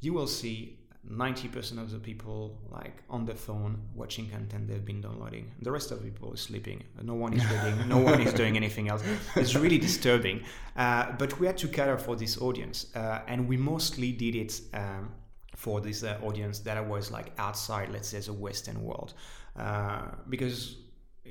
[0.00, 0.78] you will see
[1.10, 5.50] 90% of the people like on the phone watching content they've been downloading.
[5.62, 6.84] The rest of the people is sleeping.
[7.02, 7.88] No one is reading.
[7.88, 9.02] No one is doing anything else.
[9.34, 10.44] It's really disturbing.
[10.76, 14.60] Uh, but we had to cater for this audience uh, and we mostly did it
[14.74, 15.10] um,
[15.56, 19.14] for this uh, audience that was like outside let's say the western world.
[19.56, 20.76] Uh, because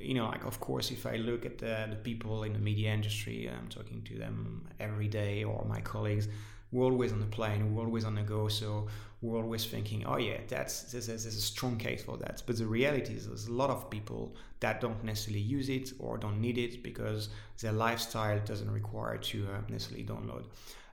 [0.00, 2.92] you know like of course if i look at the, the people in the media
[2.92, 6.28] industry i'm talking to them every day or my colleagues
[6.72, 8.86] we're always on the plane we're always on the go so
[9.22, 12.42] we're always thinking, oh yeah, that's there's, there's a strong case for that.
[12.46, 16.16] But the reality is, there's a lot of people that don't necessarily use it or
[16.16, 17.28] don't need it because
[17.60, 20.44] their lifestyle doesn't require to uh, necessarily download.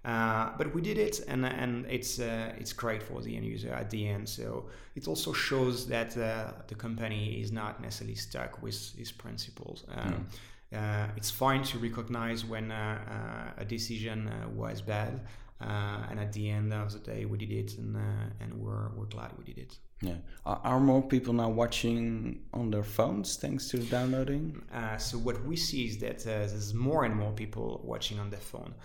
[0.05, 3.73] Uh, but we did it, and and it's uh, it's great for the end user
[3.73, 4.27] at the end.
[4.29, 9.83] So it also shows that uh, the company is not necessarily stuck with its principles.
[9.93, 10.27] Um,
[10.71, 11.17] mm.
[11.17, 15.19] it's fine to recognize when uh, a decision was bad
[15.59, 17.99] uh, and at the end of the day, we did it, and uh,
[18.39, 19.77] and we're we're glad we did it.
[20.01, 20.17] Yeah.
[20.45, 24.61] Are, are, more people now watching on their phones thanks to downloading?
[24.71, 28.29] Uh, so what we see is that uh, there's more and more people watching on
[28.29, 28.75] their phone,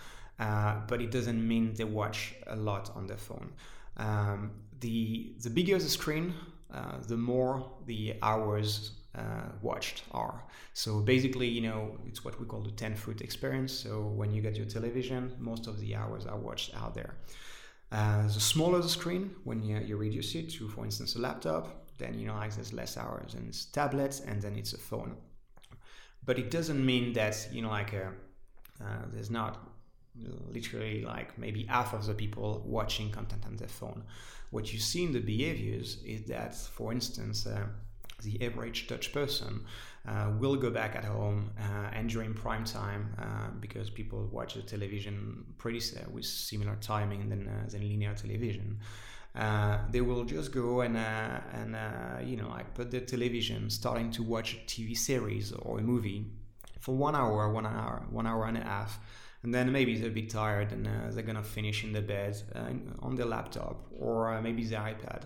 [0.43, 3.49] uh, but it doesn't mean they watch a lot on their phone.
[3.97, 4.51] Um,
[4.81, 6.35] the the bigger the screen,
[6.75, 7.53] uh, the more
[7.87, 10.43] the hours uh, watched are.
[10.75, 13.73] So basically, you know, it's what we call the 10 foot experience.
[13.73, 17.15] So when you get your television, most of the hours are watched out there.
[17.93, 21.87] Uh, the smaller the screen, when you, you reduce it to, for instance, a laptop,
[21.99, 25.15] then you know, there's less hours, and it's tablets, and then it's a phone.
[26.25, 28.07] But it doesn't mean that you know, like a,
[28.83, 29.72] uh, there's not
[30.51, 34.05] literally like maybe half of the people watching content on their phone.
[34.51, 37.67] What you see in the behaviors is that, for instance, uh,
[38.23, 39.65] the average Dutch person
[40.07, 44.55] uh, will go back at home uh, and during prime time uh, because people watch
[44.55, 45.81] the television pretty
[46.13, 48.79] with similar timing than, uh, than linear television.
[49.35, 54.11] Uh, they will just go and uh, and you know like put the television starting
[54.11, 56.27] to watch a TV series or a movie
[56.81, 58.99] for one hour, one hour, one hour and a half,
[59.43, 62.41] and then maybe they're a bit tired and uh, they're gonna finish in the bed
[62.55, 65.23] uh, on the laptop or uh, maybe the iPad,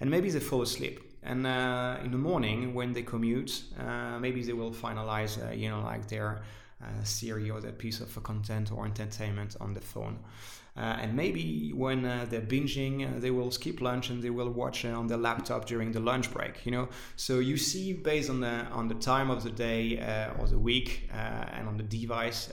[0.00, 1.00] and maybe they fall asleep.
[1.22, 5.68] And uh, in the morning when they commute, uh, maybe they will finalize, uh, you
[5.68, 6.42] know, like their
[7.02, 10.18] series or their piece of content or entertainment on the phone.
[10.76, 14.50] Uh, and maybe when uh, they're binging, uh, they will skip lunch and they will
[14.50, 16.66] watch uh, on their laptop during the lunch break.
[16.66, 20.38] You know, so you see based on the on the time of the day uh,
[20.38, 22.46] or the week uh, and on the device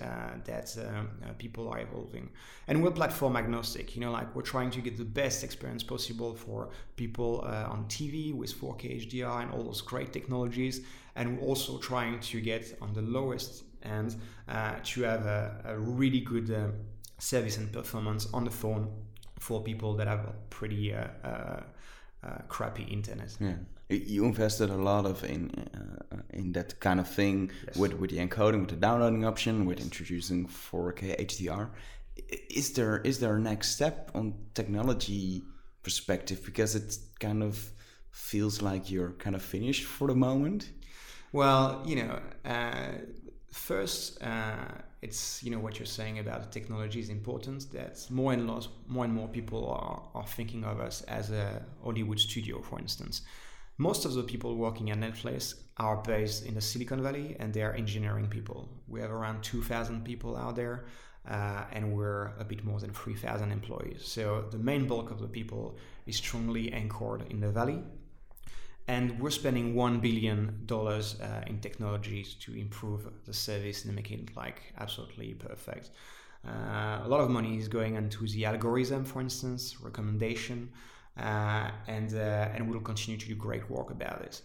[0.46, 0.76] that
[1.38, 2.30] people are evolving.
[2.68, 3.94] And we're platform agnostic.
[3.96, 8.34] You know, like we're trying to get the best experience possible for people on TV
[8.34, 10.82] with 4K HDR and all those great technologies.
[11.16, 14.16] And we're also trying to get on the lowest end
[14.48, 16.50] to have a, a really good
[17.18, 18.88] service and performance on the phone
[19.40, 21.62] for people that have a pretty uh, uh,
[22.24, 23.36] uh, crappy internet.
[23.40, 23.56] Yeah.
[23.90, 27.76] You invested a lot of in uh, in that kind of thing yes.
[27.76, 31.70] with with the encoding, with the downloading option, with introducing 4K HDR.
[32.50, 35.44] Is there is there a next step on technology
[35.84, 37.72] perspective because it kind of
[38.12, 40.70] feels like you're kind of finished for the moment?
[41.34, 42.92] Well, you know, uh,
[43.52, 44.66] first, uh,
[45.04, 47.72] it's you know what you're saying about the technology is important.
[47.72, 51.62] That more and more, more and more people are, are thinking of us as a
[51.84, 53.22] Hollywood studio, for instance.
[53.78, 57.64] Most of the people working at Netflix are based in the Silicon Valley, and they
[57.64, 58.70] are engineering people.
[58.88, 60.86] We have around 2,000 people out there.
[61.28, 64.02] Uh, and we're a bit more than 3,000 employees.
[64.04, 67.82] So the main bulk of the people is strongly anchored in the valley,
[68.88, 74.12] and we're spending one billion dollars uh, in technologies to improve the service and make
[74.12, 75.92] it like absolutely perfect.
[76.46, 80.70] Uh, a lot of money is going into the algorithm, for instance, recommendation,
[81.18, 84.42] uh, and uh, and we'll continue to do great work about it.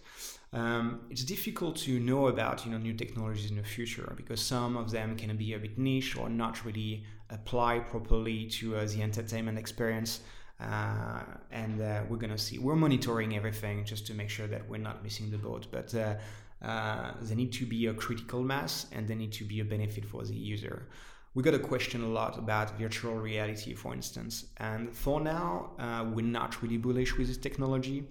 [0.53, 4.77] Um, it's difficult to know about you know new technologies in the future because some
[4.77, 9.03] of them can be a bit niche or not really apply properly to uh, the
[9.03, 10.21] entertainment experience
[10.59, 12.57] uh, and uh, we're gonna see.
[12.59, 15.67] We're monitoring everything just to make sure that we're not missing the boat.
[15.71, 16.15] But uh,
[16.65, 20.05] uh there need to be a critical mass, and there need to be a benefit
[20.05, 20.87] for the user.
[21.35, 26.03] We got a question a lot about virtual reality, for instance, and for now, uh,
[26.13, 28.03] we're not really bullish with this technology.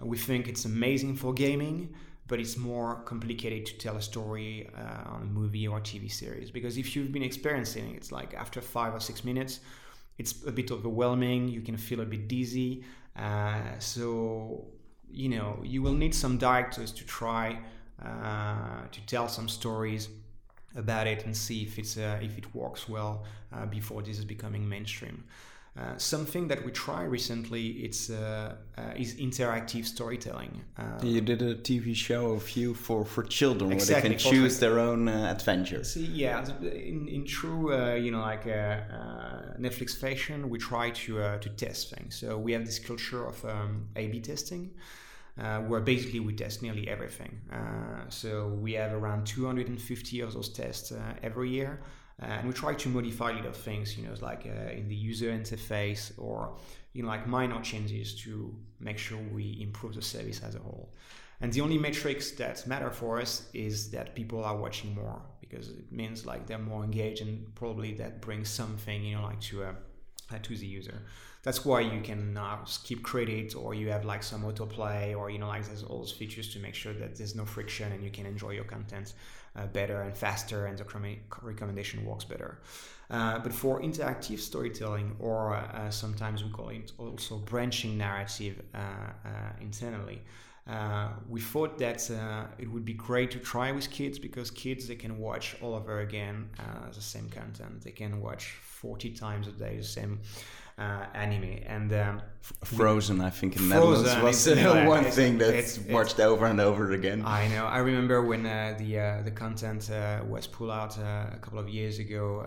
[0.00, 1.94] We think it's amazing for gaming,
[2.26, 4.68] but it's more complicated to tell a story
[5.06, 8.60] on a movie or TV series because if you've been experiencing it, it's like after
[8.60, 9.60] five or six minutes
[10.18, 11.48] it's a bit overwhelming.
[11.48, 12.84] You can feel a bit dizzy.
[13.16, 14.66] Uh, so,
[15.10, 17.58] you know, you will need some directors to try
[18.04, 20.08] uh, to tell some stories
[20.74, 23.24] about it and see if it's uh, if it works well
[23.54, 25.24] uh, before this is becoming mainstream.
[25.78, 30.64] Uh, something that we tried recently it's uh, uh, is interactive storytelling.
[30.78, 34.32] Um, you did a TV show of you for for children exactly, where they can
[34.32, 35.82] choose their own uh, adventure.
[35.96, 41.94] Yeah, in, in true uh, you know like Netflix fashion, we try to to test
[41.94, 42.14] things.
[42.14, 44.70] So we have this culture of um, A/B testing.
[45.38, 47.38] Uh, where basically we test nearly everything.
[47.52, 51.78] Uh, so we have around 250 of those tests uh, every year.
[52.22, 55.30] Uh, and we try to modify little things, you know, like uh, in the user
[55.30, 56.56] interface or
[56.94, 60.88] you know, like minor changes to make sure we improve the service as a whole.
[61.42, 65.68] And the only metrics that matter for us is that people are watching more because
[65.68, 69.64] it means like they're more engaged and probably that brings something, you know, like to
[69.64, 69.72] uh,
[70.32, 71.02] uh to the user.
[71.42, 75.46] That's why you can skip credit or you have like some autoplay or you know
[75.46, 78.26] like there's all those features to make sure that there's no friction and you can
[78.26, 79.12] enjoy your content
[79.56, 80.84] uh, better and faster, and the
[81.42, 82.58] recommendation works better.
[83.08, 88.78] Uh, but for interactive storytelling, or uh, sometimes we call it also branching narrative uh,
[88.78, 89.28] uh,
[89.60, 90.22] internally,
[90.68, 92.10] uh, we thought that
[92.58, 96.00] it would be great to try with kids because kids they can watch all over
[96.00, 96.48] again
[96.92, 97.82] the same content.
[97.82, 100.18] They can watch 40 times a day the same
[100.78, 101.58] uh, anime.
[101.66, 102.22] And um,
[102.64, 106.92] Frozen, I think in Netherlands was uh, one thing that's it's, watched over and over
[106.92, 107.22] again.
[107.24, 107.66] I know.
[107.66, 111.58] I remember when uh, the uh, the content uh, was pulled out uh, a couple
[111.58, 112.46] of years ago.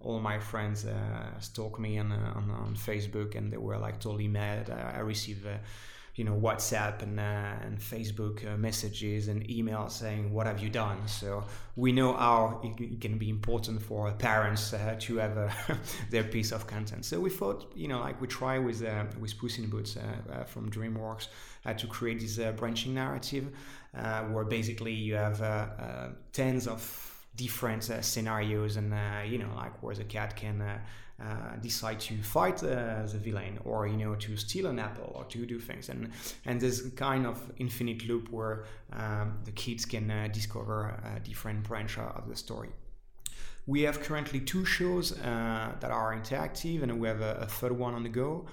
[0.00, 0.86] all my friends
[1.40, 4.70] stalked me on, on, on Facebook, and they were like totally mad.
[4.70, 5.46] I, I received
[6.14, 10.70] you know WhatsApp and uh, and Facebook uh, messages and emails saying what have you
[10.70, 11.08] done.
[11.08, 11.44] So
[11.76, 15.48] we know how it, can be important for parents uh, to have uh,
[16.10, 17.04] their piece of content.
[17.04, 20.44] So we thought you know like we try with uh, with Puss in Boots uh,
[20.44, 21.28] from DreamWorks
[21.78, 23.48] to create this branching narrative
[23.92, 25.40] where basically you have
[26.32, 28.92] tens of different scenarios and
[29.28, 30.62] you know like where the cat can
[31.22, 35.24] uh, decide to fight uh, the villain or you know to steal an apple or
[35.24, 36.10] to do things and
[36.44, 41.62] and there's kind of infinite loop where um, the kids can uh, discover a different
[41.62, 42.70] branch of the story
[43.66, 47.78] we have currently two shows uh, that are interactive and we have a, a third
[47.78, 48.44] one on the go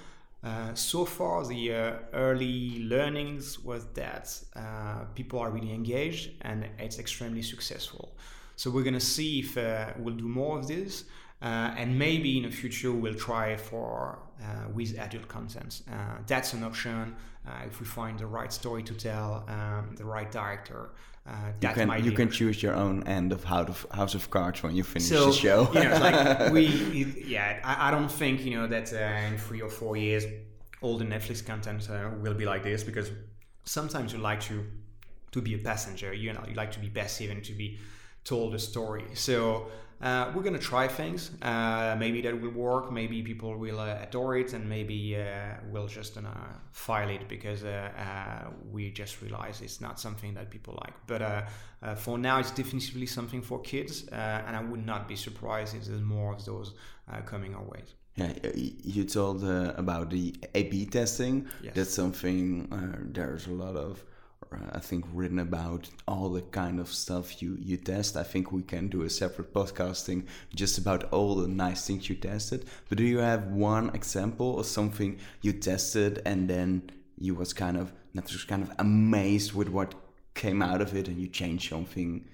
[0.44, 1.72] uh, so far, the
[2.14, 4.42] early learnings was that
[5.14, 8.16] people are really engaged and it's extremely successful.
[8.56, 9.56] So we're gonna see if
[10.00, 11.04] we'll do more of this.
[11.42, 15.82] Uh, and maybe in the future we'll try for uh, with adult content.
[15.92, 17.16] Uh, that's an option
[17.48, 20.92] uh, if we find the right story to tell, um, the right director.
[21.26, 24.84] Uh, you can you can choose your own end of House of Cards when you
[24.84, 25.70] finish so, the show.
[25.74, 26.66] you know, like we,
[27.26, 30.26] yeah, I, I, don't think you know that uh, in three or four years
[30.82, 31.88] all the Netflix content
[32.22, 33.12] will be like this because
[33.66, 34.66] sometimes you like to
[35.32, 36.14] to be a passenger.
[36.14, 37.80] You know, you like to be passive and to be
[38.24, 39.06] told a story.
[39.14, 39.68] So
[40.02, 41.32] uh, we're gonna try things.
[41.44, 42.92] Uh, maybe that will work.
[42.92, 46.22] Maybe people will uh, adore it, and maybe uh, we'll just uh,
[46.72, 50.96] file it because uh, we just realize it's not something that people like.
[51.06, 51.48] But
[52.00, 56.02] for now, it's definitely something for kids, and I would not be surprised if there's
[56.02, 56.74] more of those
[57.26, 57.84] coming our way.
[58.16, 61.48] Yeah, you told about the A/B testing.
[61.62, 61.76] Yes.
[61.76, 62.68] That's something.
[63.14, 64.04] there's a lot of
[64.74, 68.18] I think, written about all the kind of stuff you, you test.
[68.18, 72.16] I think we can do a separate podcasting just about all the nice things you
[72.16, 72.66] tested.
[72.90, 77.78] But do you have one example or something you tested and then you was kind
[77.78, 79.96] of not just kind of amazed with what
[80.34, 82.26] came out of it and you changed something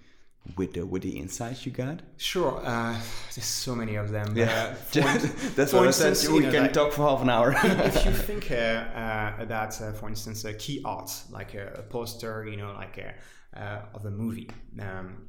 [0.56, 2.02] with the with the insights you got?
[2.18, 2.94] Sure, uh,
[3.36, 4.36] there's so many of them.
[4.36, 6.32] Yeah, that's what instance, I said.
[6.34, 7.56] We know, can like, talk for half an hour.
[7.64, 12.46] if you think uh, uh, about, uh, for instance, a key art like a, poster,
[12.48, 14.50] you know, like a, uh, of a movie.
[14.80, 15.28] Um,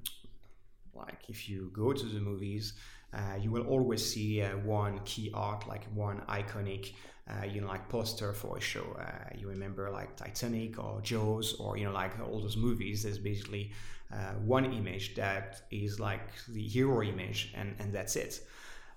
[0.94, 2.74] like if you go to the movies,
[3.12, 6.92] uh, you will always see one key art, like one iconic
[7.28, 8.96] uh, you know, like poster for a show.
[8.98, 13.02] Uh, you remember like Titanic or Jaws or, you know, like all those movies.
[13.02, 13.72] There's basically
[14.12, 18.40] uh, one image that is like the hero image and, and that's it.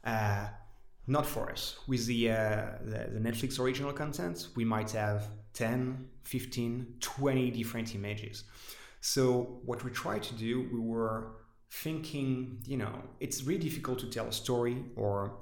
[0.04, 0.48] Uh,
[1.08, 1.78] not for us.
[1.88, 7.96] With the, uh, the, the, Netflix original content, we might have 10, 15, 20 different
[7.96, 8.44] images.
[9.02, 11.34] So what we tried to do, we were
[11.72, 15.38] thinking, you know, it's really difficult to tell a story or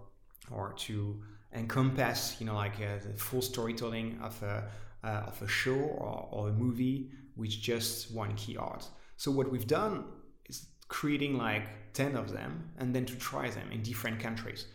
[0.51, 1.22] or to
[1.53, 4.63] encompass, you know, like uh, the full storytelling of a,
[5.03, 8.88] uh, of a show or, or a movie with just one key art.
[9.20, 10.05] So what we've done
[10.47, 14.65] is creating like 10 of them and then to try them in different countries.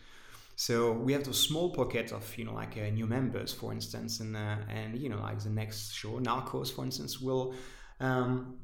[0.54, 4.20] So we have those small pockets of you know like uh, new members, for instance,
[4.20, 7.54] and uh, and you know like the next show, Narcos, for instance, will
[8.00, 8.58] um,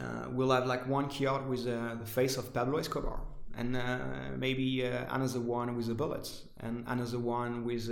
[0.00, 3.20] uh, will have like one art with uh, the face of Pablo Escobar,
[3.58, 3.98] and uh,
[4.36, 6.28] maybe uh, another one with a bullet,
[6.60, 7.90] and another one with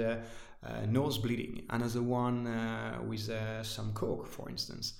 [0.89, 3.31] nose bleeding, another one with
[3.63, 4.95] some coke, for instance.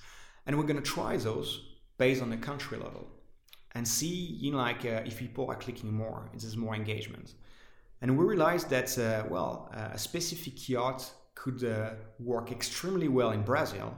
[0.45, 3.07] And we're going to try those based on the country level
[3.73, 7.33] and see, you know, like if people are clicking more, if there's more engagement.
[8.01, 13.31] And we realized that, uh, well, uh, a specific yacht could uh, work extremely well
[13.31, 13.95] in Brazil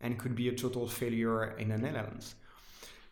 [0.00, 2.34] and could be a total failure in the Netherlands.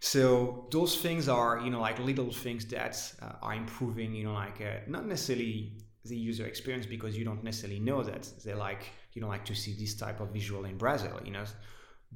[0.00, 4.34] So those things are, you know, like little things that uh, are improving, you know,
[4.34, 5.72] like uh, not necessarily
[6.04, 9.54] the user experience because you don't necessarily know that they like, you know, like to
[9.54, 11.44] see this type of visual in Brazil, you know,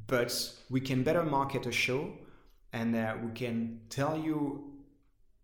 [0.07, 2.13] but we can better market a show
[2.73, 4.65] and uh, we can tell you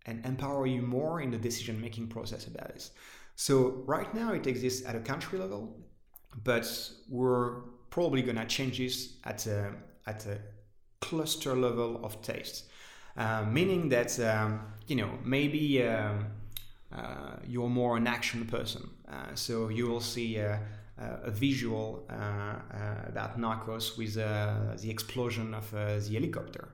[0.06, 2.90] and empower you more in the decision making process about this.
[3.36, 5.76] So right now it exists at a country level,
[6.44, 6.66] but
[7.08, 9.72] we're probably gonna change this at a,
[10.06, 10.38] at a
[11.00, 12.64] cluster level of taste,
[13.16, 16.26] uh, meaning that um, you know maybe um,
[16.94, 20.60] uh, you're more an action person, uh, so you will see a,
[20.96, 26.68] Uh, a visual uh, uh, about Narcos with uh, the explosion of uh, the helicopter,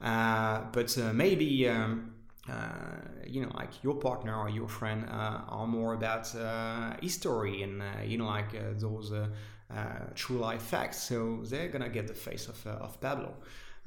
[0.00, 1.68] uh, but maybe.
[1.68, 2.14] Um,
[3.24, 6.26] you know, like your partner or your friend are more about
[7.00, 8.50] history and you know, like
[8.80, 9.12] those
[10.16, 11.04] true life facts.
[11.04, 13.36] So they're gonna get the face of of Pablo.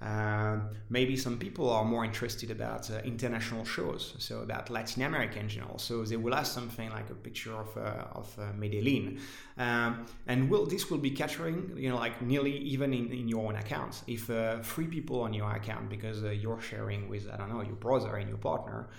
[0.01, 5.47] Uh, maybe some people are more interested about uh, international shows, so about Latin American
[5.47, 5.83] channels.
[5.83, 9.19] So they will have something like a picture of uh, of uh, Medellin,
[9.57, 13.47] um, and will this will be capturing you know like nearly even in, in your
[13.47, 14.03] own account.
[14.05, 17.61] If uh, three people on your account because uh, you're sharing with I don't know
[17.61, 18.89] your brother and your partner,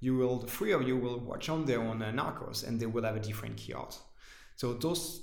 [0.00, 3.16] you will three of you will watch on their own Narcos, and they will have
[3.16, 3.98] a different key art.
[4.54, 5.20] So those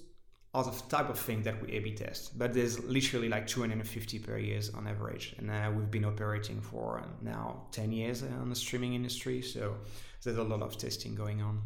[0.62, 2.38] the type of thing that we A/B test.
[2.38, 7.00] But there's literally like 250 per year on average, and uh, we've been operating for
[7.00, 9.42] uh, now 10 years on the streaming industry.
[9.42, 9.78] So
[10.24, 11.62] there's a lot of testing going on.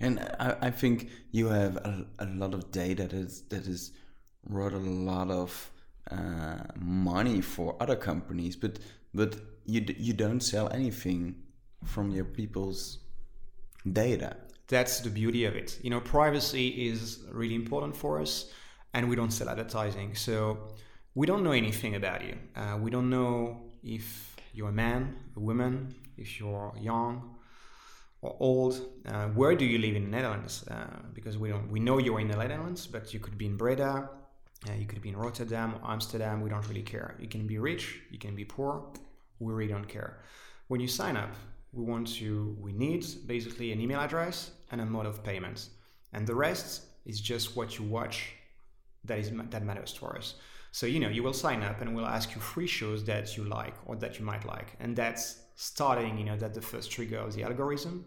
[0.00, 3.92] And I, I think you have a, a, lot of data that is that is
[4.46, 5.70] brought a lot of
[6.10, 8.78] uh, money for other companies, but
[9.14, 11.36] but you you don't sell anything
[11.84, 12.98] from your people's
[13.90, 14.36] data
[14.68, 15.78] that's the beauty of it.
[15.82, 18.50] You know, privacy is really important for us,
[18.94, 20.14] and we don't sell advertising.
[20.14, 20.58] So
[21.14, 22.36] we don't know anything about you.
[22.54, 27.36] Uh, we don't know if you're a man, a woman, if you're young
[28.22, 28.80] or old.
[29.06, 30.66] Uh, where do you live in the Netherlands?
[30.68, 31.70] Uh, because we don't.
[31.70, 34.10] We know you're in the Netherlands, but you could be in Breda.
[34.68, 36.40] Uh, you could be in Rotterdam or Amsterdam.
[36.40, 37.14] We don't really care.
[37.20, 38.00] You can be rich.
[38.10, 38.86] You can be poor.
[39.38, 40.22] We really don't care.
[40.68, 41.32] When you sign up,
[41.72, 42.56] we want to.
[42.60, 45.68] We need basically an email address and a mode of payment.
[46.12, 48.32] And the rest is just what you watch
[49.04, 50.34] that is that matters to us.
[50.72, 53.44] So you know, you will sign up and we'll ask you three shows that you
[53.44, 56.18] like or that you might like, and that's starting.
[56.18, 58.04] You know, that the first trigger of the algorithm.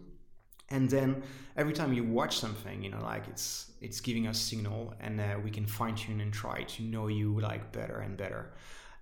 [0.72, 1.24] And then
[1.56, 5.36] every time you watch something, you know, like it's it's giving us signal, and uh,
[5.42, 8.52] we can fine tune and try to know you like better and better.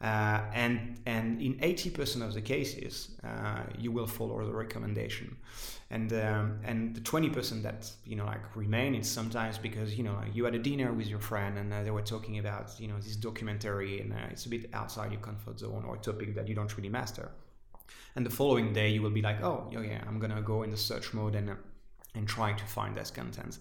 [0.01, 5.37] Uh, and and in 80% of the cases, uh, you will follow the recommendation,
[5.91, 10.21] and um, and the 20% that you know like remain, it's sometimes because you know
[10.33, 12.99] you had a dinner with your friend and uh, they were talking about you know
[12.99, 16.47] this documentary and uh, it's a bit outside your comfort zone or a topic that
[16.47, 17.31] you don't really master,
[18.17, 20.77] and the following day you will be like, oh yeah, I'm gonna go in the
[20.77, 21.55] search mode and uh,
[22.15, 23.59] and try to find this content,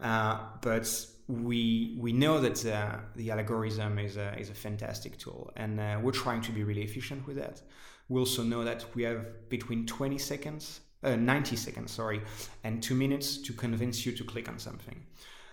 [0.00, 0.86] uh, but
[1.26, 5.98] we we know that uh, the algorithm is a, is a fantastic tool and uh,
[6.00, 7.62] we're trying to be really efficient with that.
[8.08, 12.20] We also know that we have between 20 seconds uh, 90 seconds sorry
[12.64, 15.00] and two minutes to convince you to click on something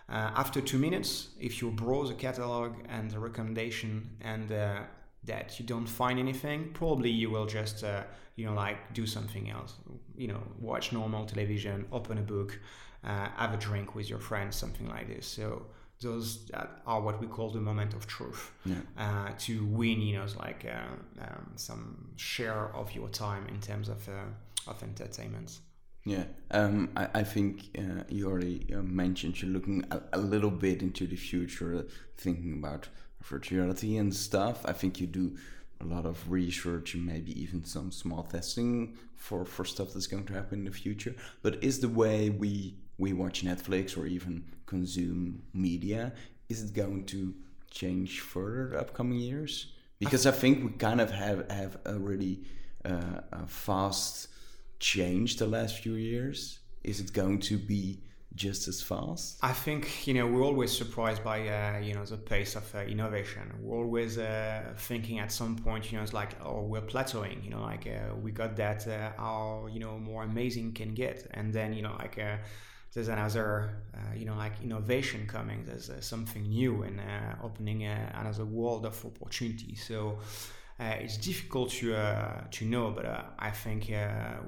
[0.10, 4.80] uh, after two minutes if you browse a catalog and the recommendation and uh,
[5.24, 8.04] that you don't find anything probably you will just uh,
[8.36, 9.76] you know like do something else
[10.18, 12.60] you know watch normal television open a book
[13.04, 15.26] uh, have a drink with your friends, something like this.
[15.26, 15.66] So
[16.02, 16.50] those
[16.86, 18.52] are what we call the moment of truth.
[18.66, 18.76] Yeah.
[18.98, 23.90] Uh, to win, you know, like uh, um, some share of your time in terms
[23.90, 24.26] of uh,
[24.68, 25.60] of entertainment.
[26.04, 30.50] Yeah, um, I, I think uh, you already uh, mentioned you're looking a, a, little
[30.50, 31.86] bit into the future,
[32.18, 32.88] thinking about
[33.24, 34.66] virtuality and stuff.
[34.66, 35.38] I think you do
[35.80, 40.26] a lot of research and maybe even some small testing for, for stuff that's going
[40.26, 41.16] to happen in the future.
[41.44, 46.14] But is the way we we watch Netflix or even consume media,
[46.50, 47.34] is it going to
[47.72, 49.74] change further the upcoming years?
[50.00, 52.44] Because I think we kind of have have a really
[52.86, 54.28] uh, a fast
[54.82, 56.60] change the last few years.
[56.84, 58.02] Is it going to be
[58.36, 59.38] just as fast?
[59.42, 62.80] I think you know we're always surprised by uh, you know the pace of uh,
[62.80, 63.44] innovation.
[63.62, 67.44] We're always uh, thinking at some point you know it's like oh we're plateauing.
[67.46, 71.28] You know like uh, we got that uh, how you know more amazing can get,
[71.32, 72.38] and then you know like uh,
[72.94, 77.86] there's another uh, you know like innovation coming there's uh, something new and uh, opening
[77.86, 80.24] uh, another world of opportunity so uh,
[80.80, 83.06] it's difficult to uh, to know but
[83.38, 83.92] I think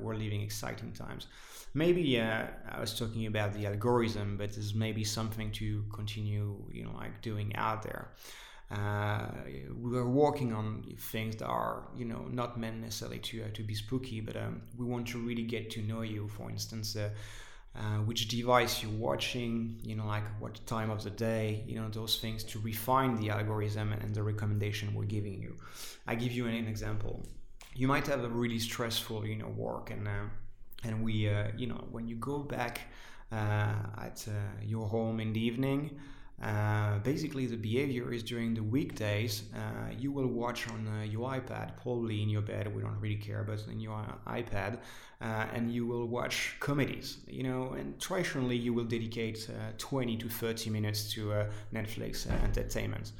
[0.01, 1.27] we're living exciting times
[1.73, 6.93] maybe I was talking about the algorithm but there's maybe something to continue you know
[6.95, 8.09] like doing out there
[8.73, 9.27] uh,
[9.79, 13.61] we are working on things that are, you know, not meant necessarily to uh, to
[13.61, 16.27] be spooky, but um, we want to really get to know you.
[16.27, 17.09] For instance, uh,
[17.75, 21.89] uh, which device you're watching, you know, like what time of the day, you know,
[21.89, 25.55] those things to refine the algorithm and the recommendation we're giving you.
[26.05, 27.25] I give you an, an example.
[27.75, 30.25] You might have a really stressful, you know, work, and uh,
[30.83, 32.81] and we, uh, you know, when you go back
[33.31, 35.99] uh, at uh, your home in the evening.
[36.41, 41.29] Uh, basically, the behavior is during the weekdays, uh, you will watch on uh, your
[41.29, 44.79] iPad, probably in your bed, we don't really care, but in your iPad,
[45.21, 50.17] uh, and you will watch comedies, you know, and traditionally you will dedicate uh, 20
[50.17, 53.13] to 30 minutes to Netflix entertainment.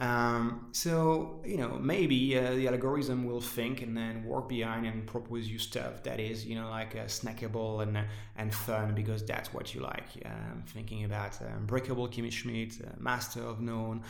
[0.00, 5.06] Um, so you know maybe uh, the algorithm will think and then work behind and
[5.06, 8.04] propose you stuff that is you know like uh, snackable and uh,
[8.36, 10.08] and fun because that's what you like.
[10.24, 14.02] I'm thinking about Unbreakable um, Kimmy Schmidt, uh, Master of None.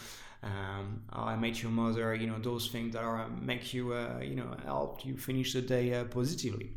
[0.44, 4.36] Um, I Met Your Mother, you know those things that are make you uh, you
[4.36, 6.70] know help you finish the day uh, positively.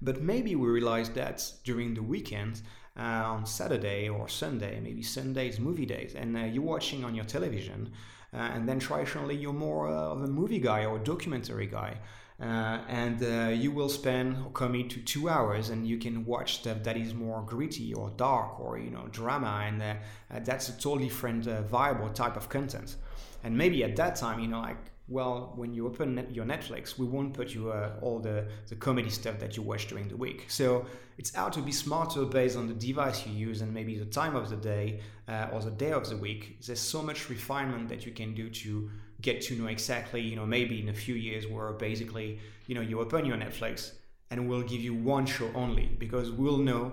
[0.00, 2.62] But maybe we realize that during the weekend,
[2.98, 7.24] uh, on Saturday or Sunday, maybe Sundays, movie days, and uh, you're watching on your
[7.24, 11.98] television, uh, and then traditionally you're more uh, of a movie guy or documentary guy.
[12.40, 16.54] Uh, and uh, you will spend or commit to two hours and you can watch
[16.56, 19.94] stuff that is more gritty or dark or you know drama and uh,
[20.40, 22.96] that's a totally different or type of content
[23.44, 27.06] and maybe at that time you know like well, when you open your Netflix, we
[27.06, 30.46] won't put you uh, all the, the comedy stuff that you watch during the week.
[30.48, 30.86] So
[31.18, 34.36] it's how to be smarter based on the device you use and maybe the time
[34.36, 36.58] of the day uh, or the day of the week.
[36.64, 38.90] There's so much refinement that you can do to
[39.20, 42.80] get to know exactly, you know, maybe in a few years where basically, you know,
[42.80, 43.92] you open your Netflix
[44.30, 46.92] and we'll give you one show only because we'll know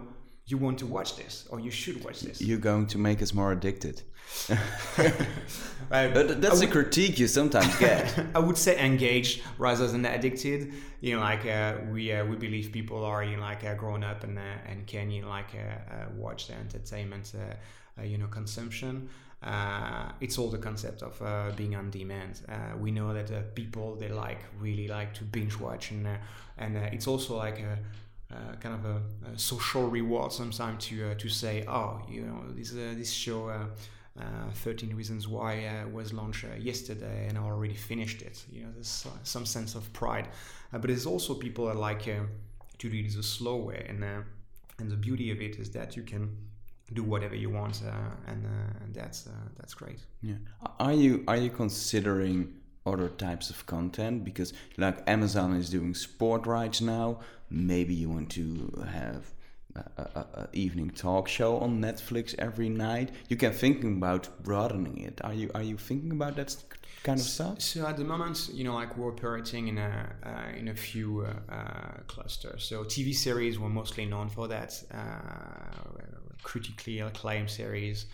[0.49, 2.41] you want to watch this or you should watch this.
[2.41, 4.01] You're going to make us more addicted.
[4.97, 6.13] right.
[6.13, 8.19] But that's would, a critique you sometimes get.
[8.35, 10.73] I would say engaged rather than addicted.
[11.01, 14.03] You know, like uh, we uh, we believe people are you know like uh, grown
[14.03, 17.33] up and uh, and can you know like uh, uh, watch the entertainment
[18.03, 19.09] you know consumption.
[20.21, 22.41] it's all the concept of being on demand.
[22.79, 26.07] we know that people they like really like to binge watch and
[26.57, 27.77] and it's also like a
[28.31, 29.01] uh, kind of a,
[29.33, 33.49] a, social reward sometimes to uh, to say, oh, you know, this uh, this show.
[33.49, 33.65] Uh,
[34.53, 38.43] 13 Reasons Why was launched yesterday and I already finished it.
[38.51, 40.27] You know, there's some sense of pride.
[40.73, 42.27] but there's also people that like to
[42.77, 43.85] do it the slow way.
[43.87, 44.03] And,
[44.77, 46.35] and the beauty of it is that you can
[46.93, 47.91] do whatever you want, uh,
[48.27, 49.99] and, uh, and that's uh, that's great.
[50.21, 50.35] Yeah.
[50.79, 52.53] Are you are you considering
[52.93, 57.19] other types of content because like Amazon is doing sport rights now.
[57.49, 59.31] Maybe you want to have
[59.75, 63.11] a, a, a, evening talk show on Netflix every night.
[63.27, 65.21] You can think about broadening it.
[65.23, 66.55] Are you are you thinking about that
[67.03, 67.61] kind of stuff?
[67.61, 71.25] So at the moment, you know, like we're operating in a uh, in a few
[71.25, 72.63] uh, uh, clusters.
[72.63, 74.81] So TV series we're mostly known for that.
[74.93, 75.69] Uh,
[76.41, 78.05] critically acclaimed series.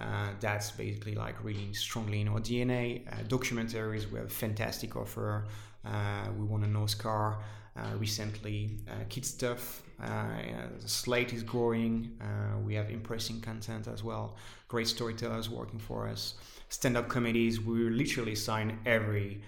[0.00, 3.06] Uh, that's basically like really strongly in our DNA.
[3.06, 5.44] Uh, documentaries, we have a fantastic offer.
[5.84, 7.36] Uh, we won an Oscar
[7.76, 8.78] uh, recently.
[8.88, 12.18] Uh, kid stuff, the slate is growing.
[12.64, 14.36] we have impressive content as well.
[14.68, 16.34] Great storytellers working for us.
[16.68, 19.42] Stand up comedies, we literally sign every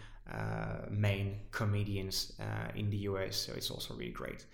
[0.90, 2.32] main comedians
[2.74, 4.44] in the US, so it's also really great.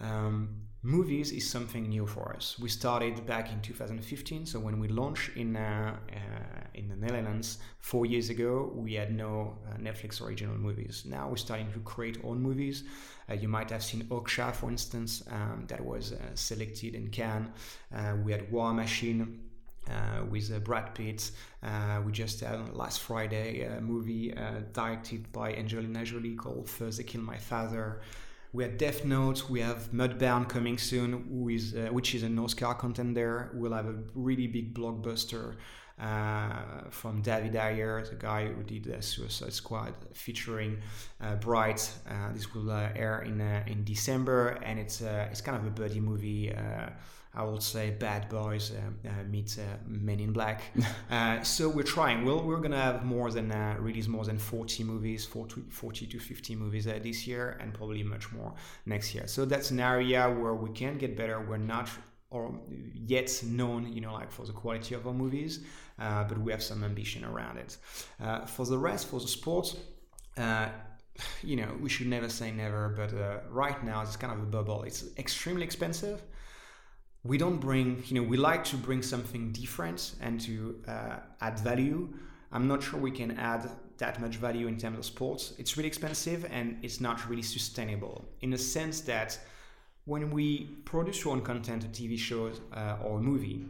[0.00, 2.56] Um, movies is something new for us.
[2.60, 6.18] We started back in 2015, so when we launched in uh, uh,
[6.74, 11.02] in the Netherlands four years ago, we had no uh, Netflix original movies.
[11.04, 12.84] Now we're starting to create own movies.
[13.28, 17.48] Uh, you might have seen Okja, for instance, um, that was uh, selected in Cannes.
[17.92, 19.42] Uh, we had War Machine.
[19.88, 21.30] Uh, with uh, Brad Pitt.
[21.62, 24.34] Uh, we just had last Friday a movie
[24.72, 28.00] directed by Angelina Jolie called First They Killed My Father.
[28.52, 29.50] We have Death Note.
[29.50, 33.50] We have Mudbound coming soon, uh, which is an Oscar contender.
[33.54, 35.56] We'll have a really big blockbuster
[35.98, 40.78] uh, from David Ayer, the guy who did the Suicide Squad, featuring
[41.20, 41.90] uh, Bright.
[42.08, 45.70] Uh, this will uh, air in uh, in December, and it's it's kind of a
[45.70, 46.52] buddy movie
[47.36, 50.62] I would say bad boys uh, uh, meet uh, men in black.
[51.10, 52.24] Uh, so we're trying.
[52.24, 56.06] We'll, we're going to have more than, uh, release more than 40 movies, 40, 40
[56.06, 58.52] to 50 movies uh, this year, and probably much more
[58.86, 59.26] next year.
[59.28, 61.40] So that's an area where we can get better.
[61.40, 61.88] We're not
[62.30, 62.58] or
[62.92, 65.60] yet known, you know, like for the quality of our movies,
[65.96, 67.76] but we have some ambition around it.
[68.48, 69.76] for the rest, for the sports,
[71.42, 73.12] you know, we should never say never, but
[73.52, 74.82] right now it's kind of a bubble.
[74.82, 76.20] It's extremely expensive
[77.26, 81.58] we don't bring, you know, we like to bring something different and to uh, add
[81.60, 82.08] value.
[82.52, 85.54] I'm not sure we can add that much value in terms of sports.
[85.58, 89.38] It's really expensive and it's not really sustainable in the sense that
[90.04, 93.66] when we produce our own content, a TV show uh, or a movie,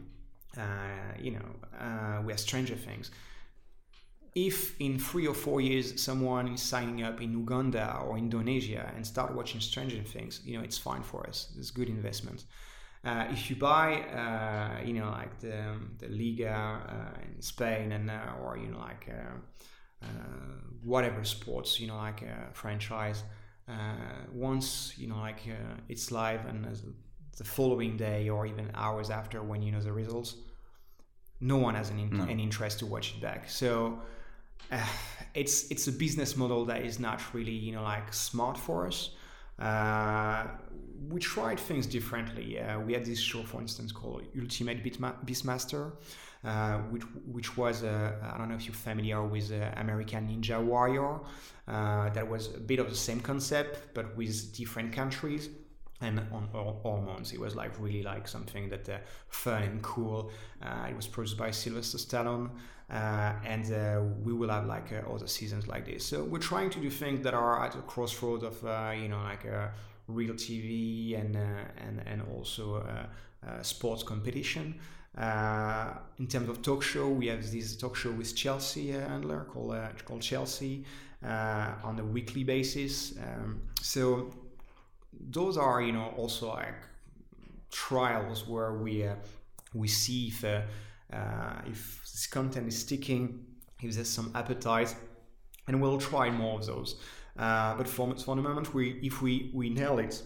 [0.57, 0.61] uh,
[1.19, 1.45] you know,
[1.79, 3.11] uh, we have Stranger Things.
[4.35, 9.05] If in three or four years someone is signing up in Uganda or Indonesia and
[9.05, 11.53] start watching Stranger Things, you know, it's fine for us.
[11.57, 12.45] It's good investment.
[13.03, 18.09] Uh, if you buy, uh, you know, like the, the Liga uh, in Spain and
[18.09, 20.07] uh, or you know like uh, uh,
[20.83, 23.23] whatever sports, you know, like a franchise,
[24.33, 25.41] once you know like
[25.89, 26.65] it's live and
[27.37, 30.35] the following day or even hours after when you know the results,
[31.39, 32.23] no one has an, in- no.
[32.23, 33.49] an interest to watch it back.
[33.49, 34.01] So.
[35.33, 39.11] it's it's a business model that is not really you know like smart for us.
[39.59, 40.45] Uh,
[41.09, 42.59] we tried things differently.
[42.59, 45.93] Uh, we had this show, for instance, called Ultimate Beastmaster,
[46.43, 50.63] uh, which which was uh, I don't know if you're familiar with uh, American Ninja
[50.63, 51.19] Warrior.
[51.67, 55.49] Uh, that was a bit of the same concept, but with different countries
[55.99, 57.33] and on all hormones.
[57.33, 58.97] It was like really like something that uh,
[59.29, 60.31] fun and cool.
[60.61, 62.51] Uh, it was produced by Sylvester Stallone,
[62.89, 66.05] uh, and we will have like other seasons like this.
[66.05, 68.61] So we're trying to do things that are at a crossroad of
[68.95, 69.45] you know like
[70.07, 72.83] real TV and and and also
[73.61, 74.79] sports competition.
[76.19, 80.21] in terms of talk show, we have this talk show with Chelsea Handler called called
[80.21, 80.85] Chelsea
[81.23, 83.13] on a weekly basis.
[83.17, 84.31] Um, so
[85.19, 86.75] those are you know also like
[87.71, 89.15] trials where we uh,
[89.73, 90.61] we see if uh,
[91.13, 93.45] uh, if this content is sticking,
[93.81, 94.95] if there's some appetite,
[95.67, 96.95] and we'll try more of those.
[97.37, 100.23] Uh, but for, the moment, we if we we nail it,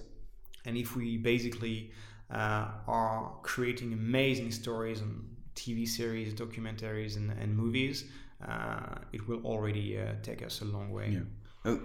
[0.65, 1.91] and if we basically
[2.31, 8.05] uh, are creating amazing stories and TV series, documentaries, and, and movies,
[8.47, 11.09] uh, it will already take us a long way.
[11.11, 11.19] Yeah.
[11.63, 11.79] Oh,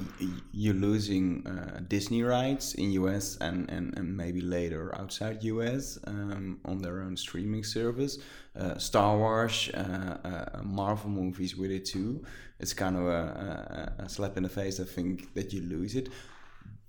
[0.52, 6.58] you're losing uh, Disney rights in US and, and, and maybe later outside US um,
[6.64, 8.18] on their own streaming service.
[8.58, 12.24] Uh, Star Wars, uh, uh, Marvel movies with it too.
[12.58, 15.94] It's kind of a, a, a, slap in the face, I think, that you lose
[15.94, 16.08] it.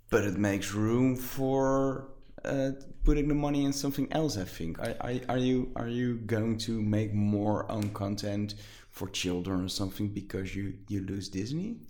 [0.09, 2.07] But it makes room for
[2.45, 2.71] uh,
[3.03, 4.37] putting the money in something else.
[4.37, 4.79] I think.
[4.79, 8.55] Are, are, are you are you going to make more own content
[8.91, 11.81] for children or something because you you lose Disney?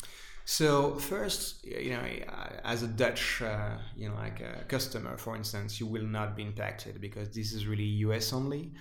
[0.49, 2.05] So first, you know,
[2.63, 6.43] as a Dutch, uh, you know, like a customer, for instance, you will not be
[6.43, 8.71] impacted because this is really US only.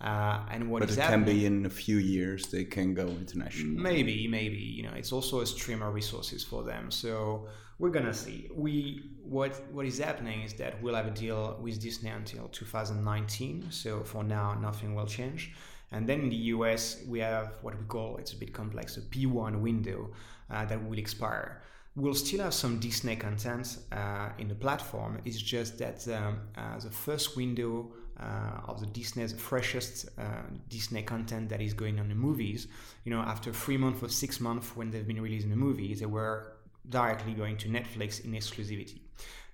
[0.00, 2.92] Uh, and what but is it happening, can be in a few years they can
[2.92, 3.80] go international.
[3.80, 6.90] Maybe, maybe you know, it's also a streamer resources for them.
[6.90, 7.46] So
[7.78, 8.50] we're gonna see.
[8.52, 13.70] We what what is happening is that we'll have a deal with Disney until 2019.
[13.70, 15.52] So for now, nothing will change.
[15.92, 19.02] And then in the US, we have what we call it's a bit complex a
[19.02, 20.10] P1 window
[20.50, 21.62] uh, that will expire.
[21.94, 25.20] We'll still have some Disney content uh, in the platform.
[25.26, 31.02] It's just that um, uh, the first window uh, of the Disney's freshest uh, Disney
[31.02, 32.66] content that is going on the movies.
[33.04, 36.06] You know, after three months or six months when they've been releasing the movies, they
[36.06, 36.54] were
[36.88, 39.00] directly going to Netflix in exclusivity.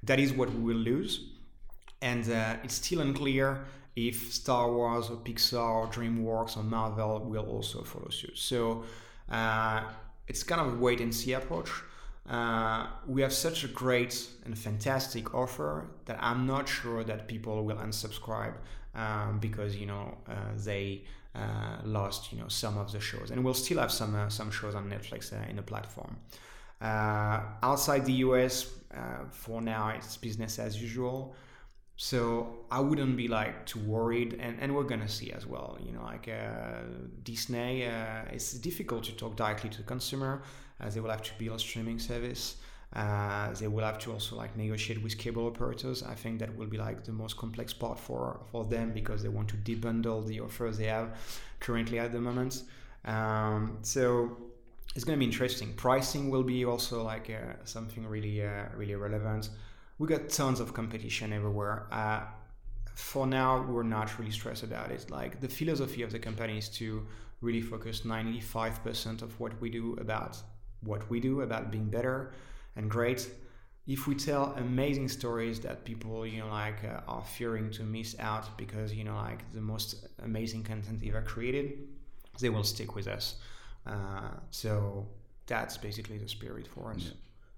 [0.04, 1.30] That is what we will lose,
[2.00, 3.64] and uh, it's still unclear
[4.06, 8.38] if Star Wars or Pixar or DreamWorks or Marvel will also follow suit.
[8.38, 8.84] So
[9.28, 9.82] uh,
[10.28, 11.70] it's kind of a wait and see approach.
[12.28, 17.64] Uh, we have such a great and fantastic offer that I'm not sure that people
[17.64, 18.54] will unsubscribe
[18.94, 23.42] um, because you know uh, they uh, lost you know some of the shows, and
[23.42, 26.16] we'll still have some uh, some shows on Netflix uh, in the platform.
[26.82, 28.70] Outside the US,
[29.30, 31.34] for now it's business as usual.
[32.00, 35.76] So I wouldn't be like too worried, and, and we're gonna see as well.
[35.84, 36.82] You know, like uh,
[37.24, 40.42] Disney, uh, it's difficult to talk directly to the consumer,
[40.78, 42.58] as they will have to build a streaming service.
[42.94, 46.04] Uh, they will have to also like negotiate with cable operators.
[46.04, 49.28] I think that will be like the most complex part for for them because they
[49.28, 51.16] want to debundle the offers they have
[51.58, 52.62] currently at the moment.
[53.06, 54.36] Um, so
[54.94, 55.74] it's to be interesting.
[55.74, 59.50] Pricing will be also like uh, something really uh, really relevant
[59.98, 61.86] we got tons of competition everywhere.
[61.90, 62.20] Uh,
[62.94, 65.10] for now, we're not really stressed about it.
[65.10, 67.06] Like the philosophy of the company is to
[67.40, 70.36] really focus 95% of what we do about
[70.82, 72.32] what we do, about being better
[72.76, 73.28] and great.
[73.86, 78.16] If we tell amazing stories that people, you know, like uh, are fearing to miss
[78.18, 81.88] out because, you know, like the most amazing content ever created,
[82.40, 83.36] they will stick with us.
[83.86, 85.06] Uh, so
[85.46, 87.04] that's basically the spirit for us.
[87.06, 87.12] Yeah.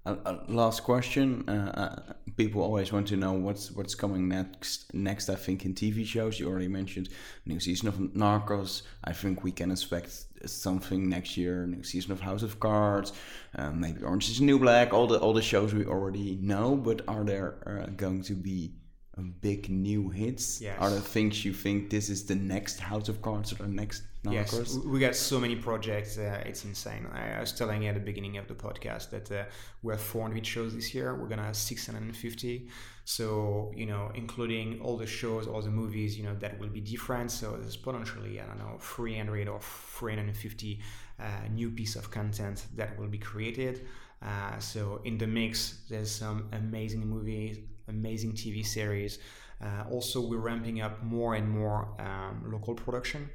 [0.05, 1.47] Uh, uh, last question.
[1.47, 4.93] Uh, uh, people always want to know what's what's coming next.
[4.93, 6.39] Next, I think in TV shows.
[6.39, 7.09] You already mentioned
[7.45, 8.83] new season of Narcos.
[9.03, 11.65] I think we can expect something next year.
[11.67, 13.13] New season of House of Cards.
[13.55, 14.93] Uh, maybe Orange is New Black.
[14.93, 16.75] All the all the shows we already know.
[16.75, 18.73] But are there uh, going to be
[19.19, 20.61] big new hits?
[20.61, 20.77] Yes.
[20.79, 24.03] Are there things you think this is the next House of Cards or the next
[24.23, 24.53] Narcos?
[24.53, 26.17] Yes, we got so many projects.
[26.17, 27.05] Uh, it's insane.
[27.11, 29.43] I, I, was telling you at the beginning of the podcast that uh,
[29.81, 31.15] we have 400 shows this year.
[31.15, 32.69] We're gonna have 650.
[33.03, 36.81] So you know, including all the shows, all the movies, you know, that will be
[36.81, 37.31] different.
[37.31, 40.79] So there's potentially I don't know 300 or 350
[41.19, 43.87] uh, new piece of content that will be created.
[44.21, 47.57] Uh, so in the mix, there's some amazing movies,
[47.87, 49.19] amazing TV series.
[49.63, 53.29] Uh, also, we're ramping up more and more um, local production.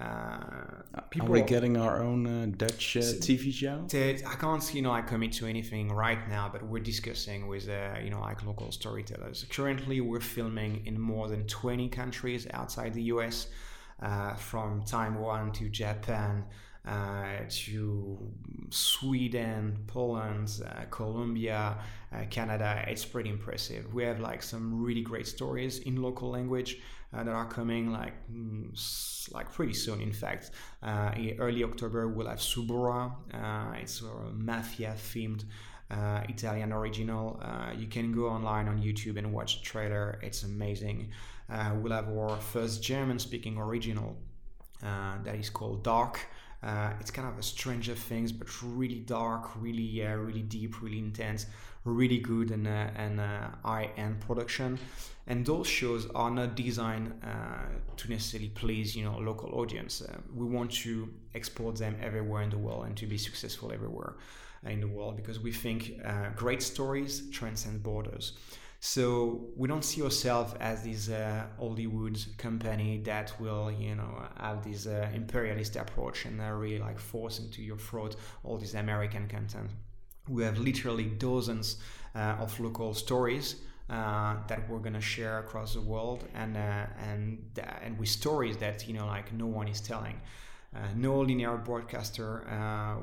[0.00, 3.86] Uh, people are we getting our own uh, Dutch uh, TV show?
[4.26, 7.98] I can't, you know, I commit to anything right now, but we're discussing with, uh,
[8.02, 9.46] you know, like local storytellers.
[9.50, 13.48] Currently, we're filming in more than 20 countries outside the US,
[14.02, 16.44] uh, from Taiwan to Japan,
[16.84, 18.18] to
[18.70, 21.78] Sweden, Poland, uh, Colombia,
[22.12, 22.84] uh, Canada.
[22.88, 23.92] It's pretty impressive.
[23.94, 26.78] We have like some really great stories in local language
[27.12, 30.00] that are coming like mm, like pretty soon.
[30.00, 30.50] In fact,
[30.82, 33.12] early October we'll have Suburra.
[33.80, 35.44] it's a mafia themed.
[35.92, 37.38] Uh, Italian original.
[37.42, 40.18] Uh, you can go online on YouTube and watch the trailer.
[40.22, 41.10] It's amazing.
[41.50, 44.16] Uh, we'll have our first German speaking original
[44.80, 46.18] that is called Dark.
[46.62, 50.98] Uh, it's kind of a Stranger Things, but really dark, really, uh, really deep, really
[50.98, 51.46] intense,
[51.84, 54.78] really good and uh, and uh, high-end production.
[55.26, 57.64] And those shows are not designed uh,
[57.96, 60.02] to necessarily please, you know, local audience.
[60.02, 64.14] Uh, we want to export them everywhere in the world and to be successful everywhere
[64.64, 66.00] in the world because we think
[66.36, 68.34] great stories transcend borders.
[68.84, 74.64] So we don't see ourselves as this uh, Hollywood company that will, you know, have
[74.64, 79.28] this uh, imperialist approach and uh, really like force into your throat all this American
[79.28, 79.70] content.
[80.28, 81.76] We have literally dozens
[82.16, 83.54] uh, of local stories.
[83.88, 87.38] Uh, that we're gonna share across the world, and uh, and
[87.82, 90.20] and with stories that you know like no one is telling.
[90.96, 92.44] no linear broadcaster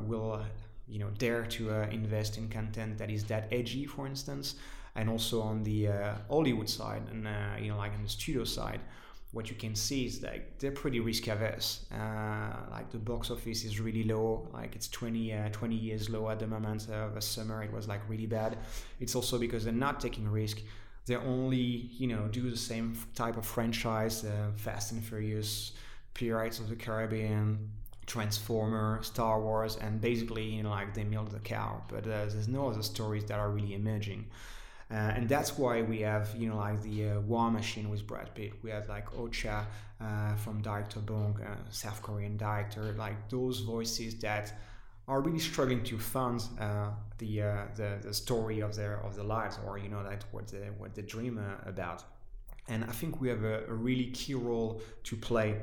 [0.08, 0.42] will
[0.88, 4.56] you know dare to invest in content that is that edgy, for instance
[4.96, 8.44] and also on the uh, Hollywood side and uh, you know like on the studio
[8.44, 8.82] side
[9.32, 13.64] what you can see is like they're pretty risk averse uh, like the box office
[13.64, 17.22] is really low like it's 20 uh, 20 years low at the moment of the
[17.22, 18.58] summer it was like really bad
[19.00, 20.62] it's also because they're not taking risk
[21.06, 25.74] they only you know do the same type of franchise uh, fast and furious
[26.20, 27.70] Pirates of the Caribbean,
[28.06, 31.82] Transformer, Star Wars, and basically, you know, like they milk the cow.
[31.88, 34.28] But uh, there's no other stories that are really emerging.
[34.92, 38.34] Uh, and that's why we have, you know, like the uh, War Machine with Brad
[38.34, 38.54] Pitt.
[38.64, 39.66] We have like Okja
[40.02, 44.52] uh, from Director Bong, uh, South Korean director, like those voices that
[45.08, 49.26] are really struggling to fund uh, the, uh, the the story of their of their
[49.26, 52.04] lives, or you know, like what they what they dream about.
[52.68, 55.56] And I think we have a, a really key role to play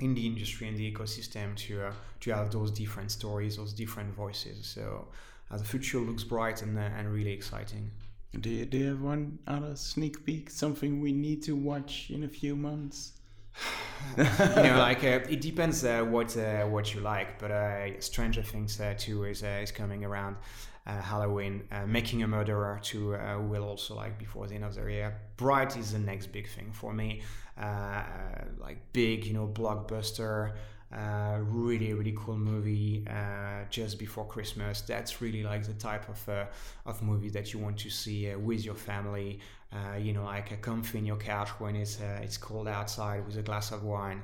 [0.00, 4.12] in the industry and the ecosystem to uh, to have those different stories, those different
[4.12, 4.66] voices.
[4.66, 5.06] So
[5.50, 7.90] uh, the future looks bright and uh, and really exciting.
[8.38, 10.48] Do you, do you have one other sneak peek?
[10.48, 13.12] Something we need to watch in a few months?
[14.16, 17.38] you know, like uh, it depends uh, what uh, what you like.
[17.38, 20.36] But uh, Stranger Things uh, two is uh, is coming around.
[20.84, 23.10] Halloween, Making a Murderer two
[23.48, 25.16] will also like before the end of the year.
[25.36, 27.22] Bright is the next big thing for me.
[27.56, 30.54] like big, you know, blockbuster.
[30.92, 34.82] Uh, really really cool movie uh, just before Christmas.
[34.82, 36.44] That's really like the type of uh,
[36.84, 39.40] of movie that you want to see uh, with your family.
[39.72, 43.38] Uh, you know, like a comfy in your couch when it's it's cold outside with
[43.38, 44.22] a glass of wine.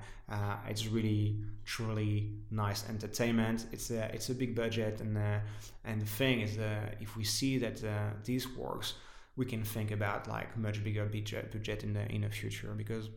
[0.69, 3.65] it's really truly nice entertainment.
[3.73, 5.17] It's a it's a big budget and
[5.85, 6.59] and the thing is
[7.01, 7.83] if we see that
[8.25, 8.95] this works,
[9.37, 13.09] we can think about like much bigger budget budget in the in the future because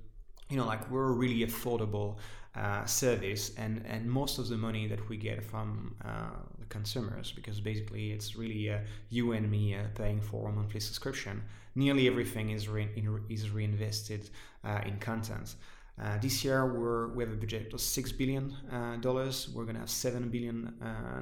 [0.49, 2.17] you know like we're really affordable
[2.55, 7.31] uh, service and and most of the money that we get from uh, the consumers
[7.31, 8.79] because basically it's really uh,
[9.09, 11.41] you and me uh, paying for a monthly subscription.
[11.75, 14.29] Nearly everything is re- in, is reinvested
[14.65, 15.55] uh, in content.
[16.01, 16.65] Uh, this year
[17.13, 18.53] we have a budget of six billion
[19.01, 19.49] dollars.
[19.53, 20.73] we're gonna have seven billion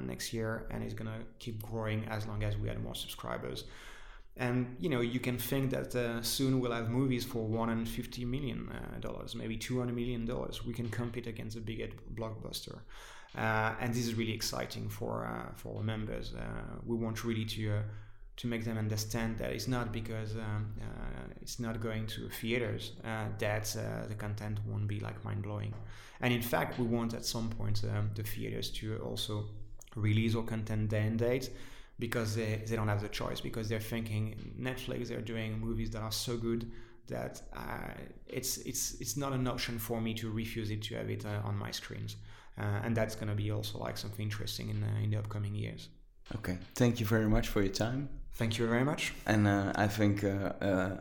[0.06, 3.64] next year, and it's gonna keep growing as long as we add more subscribers
[4.40, 8.70] and you know you can think that uh, soon we'll have movies for 150 million
[8.72, 10.64] uh, dollars maybe 200 million dollars.
[10.64, 12.78] We can compete against a big blockbuster.
[13.36, 16.34] Uh, and this is really exciting for uh, for our members.
[16.34, 16.40] Uh,
[16.84, 17.82] we want really to uh,
[18.38, 20.72] to make them understand that it's not because um,
[21.42, 25.74] it's not going to theaters that the content won't be like mind-blowing.
[26.22, 29.44] And in fact we want at some point um, the theaters to also
[29.94, 31.50] release our content day and date
[32.00, 36.02] because they, they don't have the choice because they're thinking Netflix they're doing movies that
[36.02, 36.70] are so good
[37.06, 37.92] that uh,
[38.26, 41.48] it's it's it's not an option for me to refuse it to have it uh,
[41.48, 42.16] on my screens.
[42.58, 45.54] Uh, and that's going to be also like something interesting in, uh, in the upcoming
[45.54, 45.88] years.
[46.34, 46.58] Okay.
[46.74, 48.08] Thank you very much for your time.
[48.34, 49.12] Thank you very much.
[49.26, 50.96] And uh, i think uh,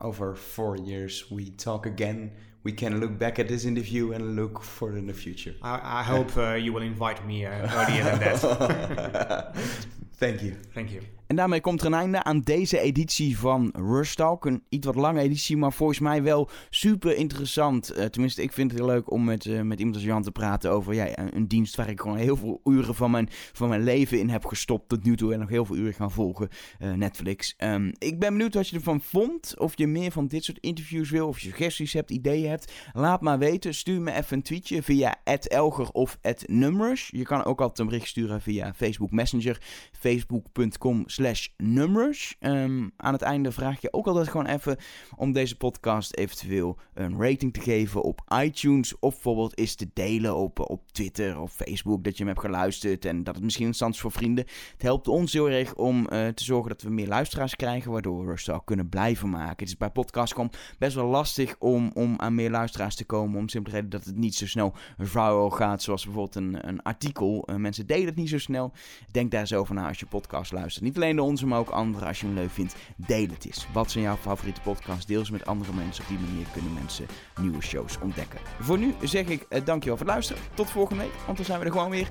[0.00, 2.32] over four years we talk again
[2.64, 6.02] we can look back at this interview and look for in the future i, I
[6.02, 9.54] hope uh, you will invite me uh, earlier than that
[10.18, 10.56] Thank you.
[10.74, 11.02] Thank you.
[11.28, 14.44] En daarmee komt er een einde aan deze editie van Rustalk.
[14.44, 17.96] Een iets wat lange editie, maar volgens mij wel super interessant.
[17.96, 20.30] Uh, tenminste, ik vind het heel leuk om met, uh, met iemand als Jan te
[20.30, 23.82] praten over ja, een, dienst waar ik gewoon heel veel uren van mijn, van mijn
[23.82, 25.32] leven in heb gestopt tot nu toe.
[25.32, 26.48] En nog heel veel uren gaan volgen,
[26.78, 27.54] uh, Netflix.
[27.58, 29.58] Um, ik ben benieuwd wat je ervan vond.
[29.58, 31.28] Of je meer van dit soort interviews wil.
[31.28, 32.72] Of je suggesties hebt, ideeën hebt.
[32.92, 33.74] Laat maar weten.
[33.74, 37.08] Stuur me even een tweetje via Elger of @numbers.
[37.12, 39.60] Je kan ook altijd een bericht sturen via Facebook Messenger.
[39.92, 42.36] Facebook.com slash nummers.
[42.38, 44.76] Ehm, aan het einde vraag je ook altijd gewoon even
[45.16, 48.98] om deze podcast eventueel een rating te geven op iTunes.
[48.98, 53.04] Of bijvoorbeeld is te delen op, op Twitter of Facebook dat je hem hebt geluisterd.
[53.04, 54.44] En dat het misschien interessant is voor vrienden.
[54.72, 57.90] Het helpt ons heel erg om uh, te zorgen dat we meer luisteraars krijgen.
[57.90, 59.56] Waardoor we Rustal kunnen blijven maken.
[59.58, 63.38] Het is bij podcasts gewoon best wel lastig om, om aan meer luisteraars te komen.
[63.38, 65.82] Om simpel reden dat het niet zo snel viral gaat.
[65.82, 67.48] Zoals bijvoorbeeld een, een artikel.
[67.50, 68.72] Uh, mensen delen het niet zo snel.
[69.10, 70.84] Denk daar zo over na als je podcast luistert.
[70.84, 72.06] Niet alleen de onze, maar ook andere.
[72.06, 73.66] Als je hem leuk vindt, deel het eens.
[73.72, 75.06] Wat zijn jouw favoriete podcasts?
[75.06, 76.04] Deel ze met andere mensen.
[76.04, 77.06] Op die manier kunnen mensen
[77.40, 78.40] nieuwe shows ontdekken.
[78.60, 80.42] Voor nu zeg ik uh, dankjewel voor het luisteren.
[80.54, 82.10] Tot volgende week, want dan zijn we er gewoon weer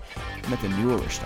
[0.49, 1.19] met een nieuwe Rush